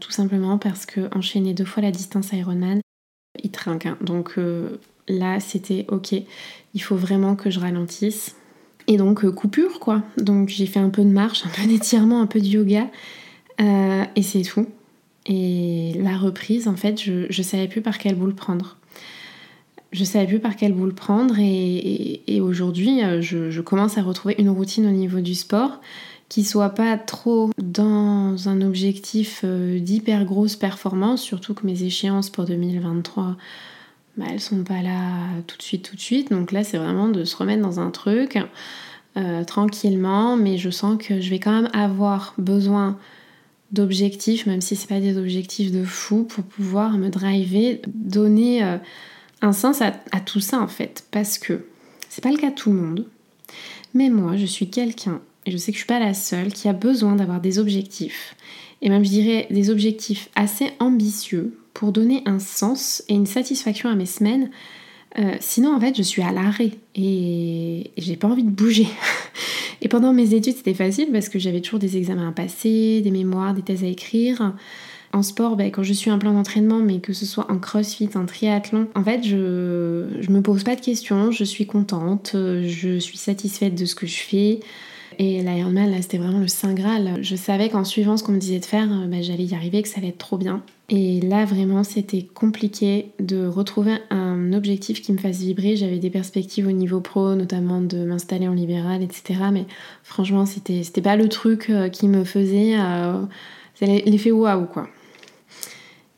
Tout 0.00 0.10
simplement 0.10 0.58
parce 0.58 0.86
que 0.86 1.08
enchaîner 1.16 1.54
deux 1.54 1.64
fois 1.64 1.84
la 1.84 1.92
distance 1.92 2.32
Ironman, 2.32 2.80
il 3.42 3.50
trinque. 3.50 3.86
Hein. 3.86 3.98
Euh, 4.38 4.76
là, 5.08 5.40
c'était 5.40 5.86
ok, 5.88 6.14
il 6.74 6.82
faut 6.82 6.96
vraiment 6.96 7.36
que 7.36 7.50
je 7.50 7.60
ralentisse. 7.60 8.36
Et 8.88 8.96
donc, 8.96 9.24
euh, 9.24 9.30
coupure 9.30 9.78
quoi. 9.78 10.02
Donc, 10.16 10.48
j'ai 10.48 10.66
fait 10.66 10.80
un 10.80 10.90
peu 10.90 11.02
de 11.02 11.10
marche, 11.10 11.44
un 11.46 11.48
peu 11.48 11.66
d'étirement, 11.66 12.20
un 12.20 12.26
peu 12.26 12.40
de 12.40 12.46
yoga, 12.46 12.88
euh, 13.60 14.04
et 14.16 14.22
c'est 14.22 14.42
tout. 14.42 14.66
Et 15.26 15.92
la 15.98 16.16
reprise, 16.16 16.66
en 16.66 16.76
fait, 16.76 17.00
je, 17.00 17.26
ne 17.26 17.42
savais 17.44 17.68
plus 17.68 17.80
par 17.80 17.98
quelle 17.98 18.16
boule 18.16 18.34
prendre. 18.34 18.76
Je 19.92 20.04
savais 20.04 20.26
plus 20.26 20.40
par 20.40 20.56
quelle 20.56 20.72
boule 20.72 20.94
prendre, 20.94 21.36
et, 21.38 22.40
aujourd'hui, 22.40 23.04
euh, 23.04 23.20
je, 23.20 23.60
commence 23.60 23.98
à 23.98 24.02
retrouver 24.02 24.34
une 24.38 24.48
routine 24.48 24.86
au 24.86 24.90
niveau 24.90 25.20
du 25.20 25.34
sport 25.34 25.80
qui 26.28 26.44
soit 26.44 26.70
pas 26.70 26.96
trop 26.96 27.50
dans 27.58 28.48
un 28.48 28.62
objectif 28.62 29.44
d'hyper 29.44 30.24
grosse 30.24 30.56
performance, 30.56 31.20
surtout 31.20 31.52
que 31.52 31.66
mes 31.66 31.82
échéances 31.82 32.30
pour 32.30 32.46
2023 32.46 33.36
bah, 34.16 34.26
elles 34.30 34.40
sont 34.40 34.62
pas 34.64 34.82
là 34.82 35.28
tout 35.46 35.56
de 35.56 35.62
suite, 35.62 35.88
tout 35.88 35.96
de 35.96 36.00
suite. 36.00 36.30
Donc 36.30 36.52
là, 36.52 36.64
c'est 36.64 36.78
vraiment 36.78 37.08
de 37.08 37.24
se 37.24 37.36
remettre 37.36 37.62
dans 37.62 37.80
un 37.80 37.90
truc 37.90 38.38
euh, 39.16 39.44
tranquillement, 39.44 40.36
mais 40.36 40.58
je 40.58 40.70
sens 40.70 40.96
que 40.98 41.20
je 41.20 41.30
vais 41.30 41.38
quand 41.38 41.52
même 41.52 41.70
avoir 41.72 42.34
besoin 42.38 42.98
d'objectifs, 43.70 44.46
même 44.46 44.60
si 44.60 44.76
c'est 44.76 44.88
pas 44.88 45.00
des 45.00 45.16
objectifs 45.16 45.72
de 45.72 45.84
fou, 45.84 46.24
pour 46.24 46.44
pouvoir 46.44 46.98
me 46.98 47.08
driver, 47.08 47.80
donner 47.86 48.62
euh, 48.62 48.76
un 49.40 49.52
sens 49.52 49.80
à, 49.80 49.92
tout 50.20 50.40
ça 50.40 50.60
en 50.60 50.68
fait. 50.68 51.04
Parce 51.10 51.38
que 51.38 51.64
c'est 52.08 52.22
pas 52.22 52.30
le 52.30 52.36
cas 52.36 52.50
de 52.50 52.54
tout 52.54 52.70
le 52.70 52.78
monde, 52.78 53.06
mais 53.94 54.10
moi, 54.10 54.36
je 54.36 54.44
suis 54.44 54.68
quelqu'un, 54.68 55.20
et 55.46 55.50
je 55.50 55.56
sais 55.56 55.72
que 55.72 55.76
je 55.76 55.80
suis 55.82 55.86
pas 55.86 55.98
la 55.98 56.14
seule, 56.14 56.52
qui 56.52 56.68
a 56.68 56.72
besoin 56.72 57.16
d'avoir 57.16 57.40
des 57.40 57.58
objectifs. 57.58 58.36
Et 58.80 58.88
même, 58.88 59.04
je 59.04 59.10
dirais, 59.10 59.46
des 59.50 59.70
objectifs 59.70 60.28
assez 60.34 60.70
ambitieux 60.78 61.56
pour 61.74 61.92
donner 61.92 62.22
un 62.26 62.38
sens 62.38 63.02
et 63.08 63.14
une 63.14 63.26
satisfaction 63.26 63.88
à 63.88 63.94
mes 63.94 64.06
semaines. 64.06 64.50
Euh, 65.18 65.34
sinon, 65.40 65.74
en 65.74 65.80
fait, 65.80 65.96
je 65.96 66.02
suis 66.02 66.22
à 66.22 66.32
l'arrêt 66.32 66.72
et, 66.94 67.90
j'ai 67.96 68.16
pas 68.16 68.28
envie 68.28 68.44
de 68.44 68.50
bouger. 68.50 68.86
et 69.80 69.88
pendant 69.88 70.12
mes 70.12 70.34
études, 70.34 70.56
c'était 70.56 70.74
facile 70.74 71.08
parce 71.12 71.28
que 71.28 71.38
j'avais 71.38 71.60
toujours 71.60 71.80
des 71.80 71.96
examens 71.96 72.28
à 72.28 72.32
passer, 72.32 73.00
des 73.02 73.10
mémoires, 73.10 73.54
des 73.54 73.62
thèses 73.62 73.84
à 73.84 73.88
écrire. 73.88 74.54
En 75.12 75.22
sport, 75.22 75.56
ben, 75.56 75.70
quand 75.70 75.82
je 75.82 75.92
suis 75.92 76.10
un 76.10 76.18
plan 76.18 76.32
d'entraînement, 76.32 76.78
mais 76.78 77.00
que 77.00 77.12
ce 77.12 77.26
soit 77.26 77.50
en 77.50 77.58
crossfit, 77.58 78.08
en 78.14 78.24
triathlon, 78.24 78.88
en 78.94 79.04
fait, 79.04 79.22
je, 79.22 80.06
je 80.20 80.30
me 80.30 80.40
pose 80.40 80.64
pas 80.64 80.74
de 80.74 80.80
questions, 80.80 81.30
je 81.30 81.44
suis 81.44 81.66
contente, 81.66 82.30
je 82.32 82.98
suis 82.98 83.18
satisfaite 83.18 83.74
de 83.74 83.84
ce 83.84 83.94
que 83.94 84.06
je 84.06 84.20
fais. 84.20 84.60
Et 85.18 85.42
l'Ironman, 85.42 85.90
là, 85.90 86.00
c'était 86.02 86.18
vraiment 86.18 86.38
le 86.38 86.48
Saint 86.48 86.74
Graal. 86.74 87.18
Je 87.22 87.36
savais 87.36 87.68
qu'en 87.68 87.84
suivant 87.84 88.16
ce 88.16 88.24
qu'on 88.24 88.32
me 88.32 88.38
disait 88.38 88.58
de 88.60 88.64
faire, 88.64 88.88
ben, 89.08 89.22
j'allais 89.22 89.44
y 89.44 89.54
arriver, 89.54 89.82
que 89.82 89.88
ça 89.88 89.98
allait 89.98 90.08
être 90.08 90.18
trop 90.18 90.38
bien. 90.38 90.62
Et 90.88 91.20
là, 91.20 91.44
vraiment, 91.44 91.84
c'était 91.84 92.22
compliqué 92.22 93.12
de 93.18 93.46
retrouver 93.46 93.96
un 94.10 94.52
objectif 94.52 95.00
qui 95.00 95.12
me 95.12 95.18
fasse 95.18 95.38
vibrer. 95.38 95.76
J'avais 95.76 95.98
des 95.98 96.10
perspectives 96.10 96.66
au 96.66 96.72
niveau 96.72 97.00
pro, 97.00 97.34
notamment 97.34 97.80
de 97.80 98.04
m'installer 98.04 98.48
en 98.48 98.52
libéral, 98.52 99.02
etc. 99.02 99.40
Mais 99.52 99.64
franchement, 100.02 100.44
c'était, 100.46 100.82
pas 101.00 101.16
le 101.16 101.28
truc 101.28 101.70
euh, 101.70 101.88
qui 101.88 102.08
me 102.08 102.24
faisait 102.24 102.74
euh, 102.78 103.22
l'effet 103.80 104.32
waouh, 104.32 104.66
quoi. 104.66 104.88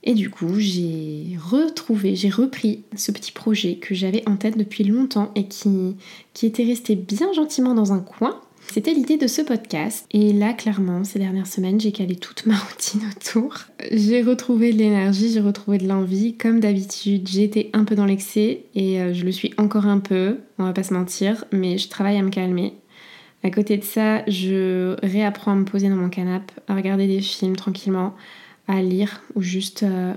Et 0.03 0.15
du 0.15 0.29
coup, 0.29 0.59
j'ai 0.59 1.39
retrouvé, 1.41 2.15
j'ai 2.15 2.29
repris 2.29 2.85
ce 2.95 3.11
petit 3.11 3.33
projet 3.33 3.77
que 3.77 3.95
j'avais 3.95 4.23
en 4.29 4.37
tête 4.37 4.59
depuis 4.59 4.85
longtemps 4.85 5.31
et 5.35 5.47
qui 5.47 5.97
était 6.43 6.65
resté 6.65 6.95
bien 6.95 7.33
gentiment 7.33 7.75
dans 7.75 7.95
un 7.95 8.01
coin 8.01 8.39
c'était 8.75 8.93
l'idée 8.93 9.19
de 9.19 9.29
ce 9.29 9.41
podcast. 9.41 10.05
Et 10.11 10.33
là, 10.33 10.53
clairement, 10.53 11.05
ces 11.05 11.21
dernières 11.21 11.47
semaines, 11.47 11.79
j'ai 11.79 11.93
calé 11.93 12.17
toute 12.17 12.45
ma 12.45 12.57
routine 12.57 13.03
autour. 13.15 13.55
J'ai 13.93 14.21
retrouvé 14.21 14.73
de 14.73 14.79
l'énergie, 14.79 15.31
j'ai 15.33 15.39
retrouvé 15.39 15.79
de 15.79 15.87
l'envie. 15.87 16.37
Comme 16.37 16.59
d'habitude, 16.59 17.29
j'étais 17.29 17.71
un 17.73 17.85
peu 17.85 17.95
dans 17.95 18.05
l'excès 18.05 18.65
et 18.75 19.01
euh, 19.01 19.15
je 19.15 19.25
le 19.25 19.31
suis 19.31 19.55
encore 19.59 19.87
un 19.87 20.01
peu, 20.01 20.41
on 20.59 20.65
va 20.65 20.73
pas 20.73 20.83
se 20.83 20.93
mentir, 20.93 21.45
mais 21.53 21.79
je 21.79 21.89
travaille 21.89 22.17
à 22.17 22.23
me 22.23 22.31
calmer. 22.31 22.75
À 23.45 23.51
côté 23.53 23.77
de 23.77 23.85
ça, 23.85 24.25
je 24.27 24.97
réapprends 25.07 25.53
à 25.53 25.55
me 25.55 25.65
poser 25.65 25.89
dans 25.89 25.95
mon 25.95 26.09
canapé, 26.09 26.53
à 26.67 26.75
regarder 26.75 27.07
des 27.07 27.21
films 27.21 27.55
tranquillement, 27.55 28.17
à 28.67 28.83
lire 28.83 29.23
ou 29.37 29.41
juste 29.41 29.85
euh, 29.85 30.15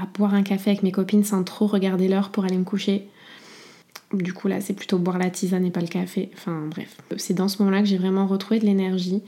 à 0.00 0.06
boire 0.16 0.34
un 0.34 0.44
café 0.44 0.70
avec 0.70 0.84
mes 0.84 0.92
copines 0.92 1.24
sans 1.24 1.42
trop 1.42 1.66
regarder 1.66 2.06
l'heure 2.06 2.30
pour 2.30 2.44
aller 2.44 2.56
me 2.56 2.62
coucher. 2.62 3.08
Du 4.12 4.32
coup, 4.32 4.48
là, 4.48 4.60
c'est 4.60 4.74
plutôt 4.74 4.98
boire 4.98 5.18
la 5.18 5.30
tisane 5.30 5.64
et 5.64 5.70
pas 5.70 5.80
le 5.80 5.88
café. 5.88 6.30
Enfin, 6.34 6.66
bref. 6.70 6.96
C'est 7.16 7.34
dans 7.34 7.48
ce 7.48 7.58
moment-là 7.62 7.82
que 7.82 7.88
j'ai 7.88 7.98
vraiment 7.98 8.26
retrouvé 8.26 8.60
de 8.60 8.64
l'énergie 8.64 9.22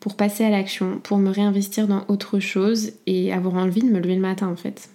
pour 0.00 0.16
passer 0.16 0.44
à 0.44 0.50
l'action, 0.50 0.98
pour 1.02 1.18
me 1.18 1.30
réinvestir 1.30 1.86
dans 1.86 2.04
autre 2.08 2.38
chose 2.38 2.92
et 3.06 3.32
avoir 3.32 3.54
envie 3.54 3.82
de 3.82 3.90
me 3.90 3.98
lever 3.98 4.14
le 4.14 4.20
matin, 4.20 4.48
en 4.48 4.56
fait. 4.56 4.88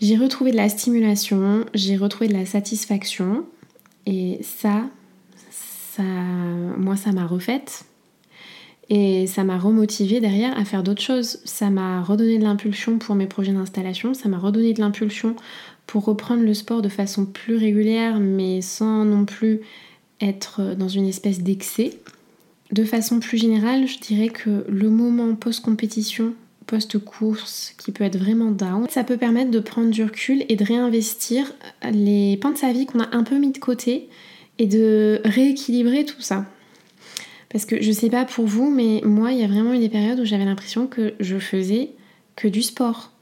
J'ai 0.00 0.16
retrouvé 0.16 0.50
de 0.50 0.56
la 0.56 0.68
stimulation, 0.68 1.64
j'ai 1.72 1.96
retrouvé 1.96 2.28
de 2.28 2.34
la 2.34 2.44
satisfaction 2.44 3.46
et 4.04 4.38
ça, 4.42 4.84
ça 5.50 6.02
moi, 6.02 6.96
ça 6.96 7.12
m'a 7.12 7.26
refaite. 7.26 7.84
Et 8.88 9.26
ça 9.26 9.42
m'a 9.42 9.58
remotivé 9.58 10.20
derrière 10.20 10.56
à 10.56 10.64
faire 10.64 10.82
d'autres 10.82 11.02
choses. 11.02 11.40
Ça 11.44 11.70
m'a 11.70 12.02
redonné 12.02 12.38
de 12.38 12.44
l'impulsion 12.44 12.98
pour 12.98 13.14
mes 13.14 13.26
projets 13.26 13.52
d'installation, 13.52 14.14
ça 14.14 14.28
m'a 14.28 14.38
redonné 14.38 14.74
de 14.74 14.80
l'impulsion 14.80 15.34
pour 15.86 16.04
reprendre 16.04 16.42
le 16.42 16.54
sport 16.54 16.82
de 16.82 16.88
façon 16.88 17.26
plus 17.26 17.56
régulière, 17.56 18.18
mais 18.20 18.60
sans 18.60 19.04
non 19.04 19.24
plus 19.24 19.60
être 20.20 20.74
dans 20.74 20.88
une 20.88 21.06
espèce 21.06 21.40
d'excès. 21.40 21.98
De 22.72 22.84
façon 22.84 23.20
plus 23.20 23.38
générale, 23.38 23.86
je 23.86 23.98
dirais 23.98 24.28
que 24.28 24.64
le 24.68 24.90
moment 24.90 25.34
post-compétition 25.34 26.34
post-course 26.66 27.74
qui 27.78 27.92
peut 27.92 28.04
être 28.04 28.18
vraiment 28.18 28.50
down. 28.50 28.86
Ça 28.90 29.04
peut 29.04 29.16
permettre 29.16 29.50
de 29.50 29.60
prendre 29.60 29.90
du 29.90 30.02
recul 30.02 30.44
et 30.48 30.56
de 30.56 30.64
réinvestir 30.64 31.52
les 31.92 32.36
pans 32.38 32.50
de 32.50 32.56
sa 32.56 32.72
vie 32.72 32.86
qu'on 32.86 33.00
a 33.00 33.14
un 33.14 33.22
peu 33.22 33.38
mis 33.38 33.52
de 33.52 33.58
côté 33.58 34.08
et 34.58 34.66
de 34.66 35.20
rééquilibrer 35.24 36.04
tout 36.04 36.20
ça. 36.20 36.44
Parce 37.50 37.64
que 37.64 37.80
je 37.80 37.92
sais 37.92 38.10
pas 38.10 38.24
pour 38.24 38.46
vous, 38.46 38.68
mais 38.70 39.00
moi, 39.04 39.32
il 39.32 39.38
y 39.38 39.44
a 39.44 39.46
vraiment 39.46 39.72
eu 39.72 39.78
des 39.78 39.88
périodes 39.88 40.18
où 40.20 40.24
j'avais 40.24 40.44
l'impression 40.44 40.86
que 40.86 41.14
je 41.20 41.38
faisais 41.38 41.90
que 42.34 42.48
du 42.48 42.62
sport. 42.62 43.12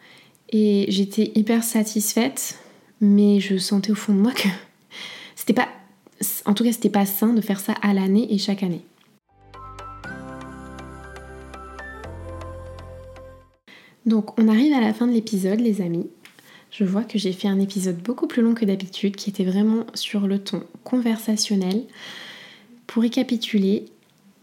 Et 0.51 0.87
j'étais 0.89 1.33
hyper 1.35 1.65
satisfaite, 1.65 2.59
mais 3.01 3.41
je 3.41 3.57
sentais 3.57 3.93
au 3.93 3.97
fond 3.97 4.15
de 4.15 4.21
moi 4.21 4.33
que 4.33 4.49
c'était 5.37 5.55
pas. 5.55 5.69
En 6.47 6.55
tout 6.55 6.65
cas, 6.65 6.73
c'était 6.73 6.91
pas 6.91 7.07
sain 7.07 7.33
de 7.33 7.41
faire 7.41 7.61
ça 7.61 7.75
à 7.83 7.93
l'année 7.93 8.33
et 8.33 8.39
chaque 8.39 8.63
année. 8.63 8.83
Donc, 14.07 14.39
on 14.39 14.49
arrive 14.49 14.73
à 14.75 14.81
la 14.81 14.93
fin 14.93 15.07
de 15.07 15.13
l'épisode, 15.13 15.61
les 15.61 15.81
amis. 15.81 16.09
Je 16.71 16.85
vois 16.85 17.05
que 17.05 17.19
j'ai 17.19 17.33
fait 17.33 17.49
un 17.49 17.61
épisode 17.61 18.03
beaucoup 18.03 18.27
plus 18.27 18.43
long 18.43 18.55
que 18.55 18.65
d'habitude, 18.65 19.17
qui 19.17 19.31
était 19.31 19.45
vraiment 19.45 19.87
sur 19.95 20.27
le 20.27 20.39
ton 20.39 20.63
conversationnel. 20.83 21.85
Pour 22.87 23.03
récapituler, 23.03 23.87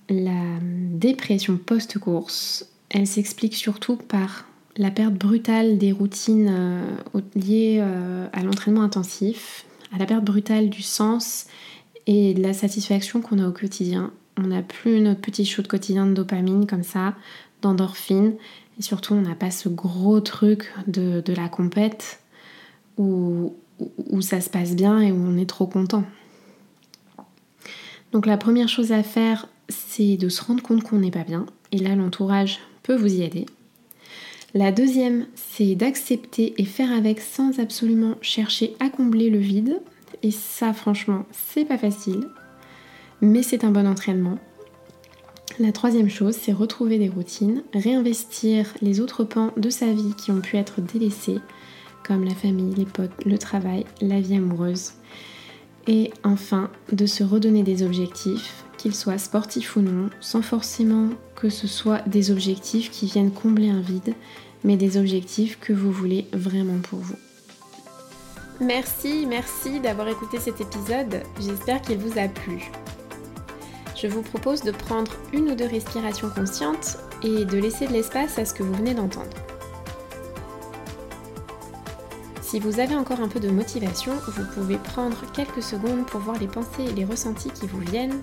la 0.09 0.59
dépression 0.61 1.57
post-course, 1.57 2.69
elle 2.89 3.07
s'explique 3.07 3.55
surtout 3.55 3.97
par 3.97 4.45
la 4.77 4.91
perte 4.91 5.13
brutale 5.13 5.77
des 5.77 5.91
routines 5.91 6.49
euh, 6.49 7.21
liées 7.36 7.79
euh, 7.81 8.27
à 8.34 8.43
l'entraînement 8.43 8.81
intensif, 8.81 9.65
à 9.93 9.97
la 9.97 10.05
perte 10.05 10.23
brutale 10.23 10.69
du 10.69 10.81
sens 10.81 11.47
et 12.07 12.34
de 12.34 12.41
la 12.41 12.53
satisfaction 12.53 13.21
qu'on 13.21 13.39
a 13.39 13.47
au 13.47 13.51
quotidien. 13.51 14.12
On 14.38 14.47
n'a 14.47 14.62
plus 14.62 15.01
notre 15.01 15.21
petit 15.21 15.45
shoot 15.45 15.67
quotidien 15.67 16.05
de 16.05 16.13
dopamine 16.13 16.65
comme 16.65 16.84
ça, 16.84 17.15
d'endorphine, 17.62 18.36
et 18.79 18.81
surtout 18.81 19.13
on 19.13 19.21
n'a 19.21 19.36
pas 19.36 19.51
ce 19.51 19.69
gros 19.69 20.21
truc 20.21 20.73
de, 20.88 21.21
la 21.27 21.49
compète 21.49 22.21
où, 22.97 23.53
où 24.10 24.21
ça 24.21 24.41
se 24.41 24.49
passe 24.49 24.75
bien 24.75 24.99
et 25.01 25.12
où 25.12 25.17
on 25.17 25.38
est 25.38 25.49
trop 25.49 25.67
content. 25.67 26.05
Donc 28.12 28.25
la 28.25 28.38
première 28.38 28.67
chose 28.67 28.91
à 28.91 29.03
faire, 29.03 29.47
c'est 29.69 30.17
de 30.17 30.29
se 30.29 30.43
rendre 30.43 30.63
compte 30.63 30.84
qu'on 30.84 30.99
n'est 30.99 31.12
pas 31.12 31.23
bien. 31.23 31.45
Et 31.71 31.77
là, 31.77 31.95
l'entourage 31.95 32.60
peut 32.84 32.95
vous 32.95 33.13
y 33.13 33.23
aider. 33.23 33.45
La 34.53 34.73
deuxième, 34.73 35.27
c'est 35.35 35.75
d'accepter 35.75 36.53
et 36.57 36.65
faire 36.65 36.91
avec 36.91 37.21
sans 37.21 37.59
absolument 37.59 38.15
chercher 38.21 38.73
à 38.81 38.89
combler 38.89 39.29
le 39.29 39.37
vide. 39.37 39.79
Et 40.23 40.31
ça, 40.31 40.73
franchement, 40.73 41.25
c'est 41.31 41.63
pas 41.63 41.77
facile, 41.77 42.27
mais 43.21 43.43
c'est 43.43 43.63
un 43.63 43.71
bon 43.71 43.87
entraînement. 43.87 44.37
La 45.59 45.71
troisième 45.71 46.09
chose, 46.09 46.35
c'est 46.35 46.51
retrouver 46.51 46.97
des 46.97 47.07
routines, 47.07 47.63
réinvestir 47.73 48.73
les 48.81 48.99
autres 48.99 49.23
pans 49.23 49.51
de 49.55 49.69
sa 49.69 49.87
vie 49.93 50.15
qui 50.17 50.31
ont 50.31 50.41
pu 50.41 50.57
être 50.57 50.81
délaissés, 50.81 51.39
comme 52.05 52.25
la 52.25 52.35
famille, 52.35 52.73
les 52.75 52.85
potes, 52.85 53.25
le 53.25 53.37
travail, 53.37 53.85
la 54.01 54.19
vie 54.19 54.35
amoureuse. 54.35 54.93
Et 55.87 56.11
enfin, 56.23 56.69
de 56.91 57.05
se 57.05 57.23
redonner 57.23 57.63
des 57.63 57.83
objectifs, 57.83 58.65
qu'ils 58.82 58.96
soient 58.96 59.20
sportifs 59.20 59.76
ou 59.76 59.82
non, 59.82 60.10
sans 60.20 60.41
forcément 60.41 61.10
que 61.36 61.50
ce 61.50 61.67
soit 61.67 62.02
des 62.08 62.32
objectifs 62.32 62.89
qui 62.89 63.06
viennent 63.06 63.32
combler 63.32 63.70
un 63.70 63.80
vide, 63.80 64.15
mais 64.63 64.76
des 64.76 64.98
objectifs 64.98 65.60
que 65.60 65.72
vous 65.72 65.91
voulez 65.91 66.28
vraiment 66.34 66.80
pour 66.80 66.98
vous. 66.98 67.15
Merci, 68.60 69.28
merci 69.28 69.80
d'avoir 69.80 70.08
écouté 70.08 70.39
cet 70.39 70.62
épisode, 70.62 71.22
j'espère 71.39 71.82
qu'il 71.82 72.00
vous 72.00 72.17
a 72.17 72.28
plu. 72.28 72.72
Je 73.96 74.08
vous 74.08 74.24
propose 74.24 74.62
de 74.63 74.72
prendre 74.72 75.12
une 75.32 75.52
ou 75.52 75.56
deux 75.56 75.67
respirations 75.67 76.30
conscientes 76.30 76.98
et 77.22 77.46
de 77.46 77.58
laisser 77.60 77.86
de 77.86 77.94
l'espace 77.94 78.39
à 78.39 78.46
ce 78.46 78.54
que 78.56 78.63
vous 78.63 78.74
venez 78.74 78.96
d'entendre. 78.96 79.38
Si 82.41 82.60
vous 82.60 82.80
avez 82.80 82.96
encore 82.96 83.22
un 83.22 83.28
peu 83.28 83.39
de 83.39 83.50
motivation, 83.50 84.13
vous 84.28 84.44
pouvez 84.56 84.78
prendre 84.78 85.17
quelques 85.34 85.62
secondes 85.62 86.08
pour 86.08 86.20
voir 86.20 86.39
les 86.39 86.48
pensées 86.48 86.86
et 86.89 86.94
les 86.94 87.06
ressentis 87.06 87.52
qui 87.52 87.67
vous 87.67 87.80
viennent. 87.80 88.20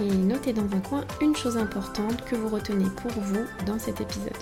Et 0.00 0.14
notez 0.14 0.52
dans 0.52 0.76
un 0.76 0.80
coin 0.80 1.04
une 1.20 1.36
chose 1.36 1.56
importante 1.56 2.24
que 2.24 2.34
vous 2.34 2.48
retenez 2.48 2.88
pour 2.96 3.12
vous 3.12 3.44
dans 3.66 3.78
cet 3.78 4.00
épisode. 4.00 4.32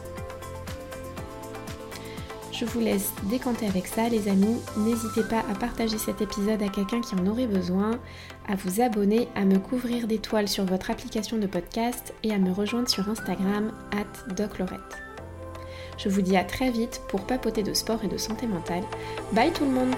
Je 2.52 2.64
vous 2.68 2.80
laisse 2.80 3.12
décanter 3.24 3.66
avec 3.66 3.86
ça 3.86 4.08
les 4.08 4.28
amis. 4.28 4.56
N'hésitez 4.76 5.24
pas 5.24 5.40
à 5.50 5.54
partager 5.54 5.98
cet 5.98 6.20
épisode 6.20 6.62
à 6.62 6.68
quelqu'un 6.68 7.00
qui 7.00 7.14
en 7.16 7.26
aurait 7.26 7.46
besoin, 7.48 7.98
à 8.46 8.54
vous 8.54 8.80
abonner, 8.80 9.28
à 9.34 9.44
me 9.44 9.58
couvrir 9.58 10.06
d'étoiles 10.06 10.48
sur 10.48 10.64
votre 10.64 10.90
application 10.90 11.38
de 11.38 11.46
podcast 11.46 12.14
et 12.22 12.32
à 12.32 12.38
me 12.38 12.52
rejoindre 12.52 12.88
sur 12.88 13.08
Instagram 13.08 13.72
at 13.90 14.34
doclorette. 14.34 14.80
Je 15.98 16.08
vous 16.08 16.22
dis 16.22 16.36
à 16.36 16.44
très 16.44 16.70
vite 16.70 17.00
pour 17.08 17.26
papoter 17.26 17.62
de 17.62 17.74
sport 17.74 18.04
et 18.04 18.08
de 18.08 18.16
santé 18.16 18.46
mentale. 18.46 18.84
Bye 19.32 19.52
tout 19.52 19.64
le 19.64 19.72
monde 19.72 19.94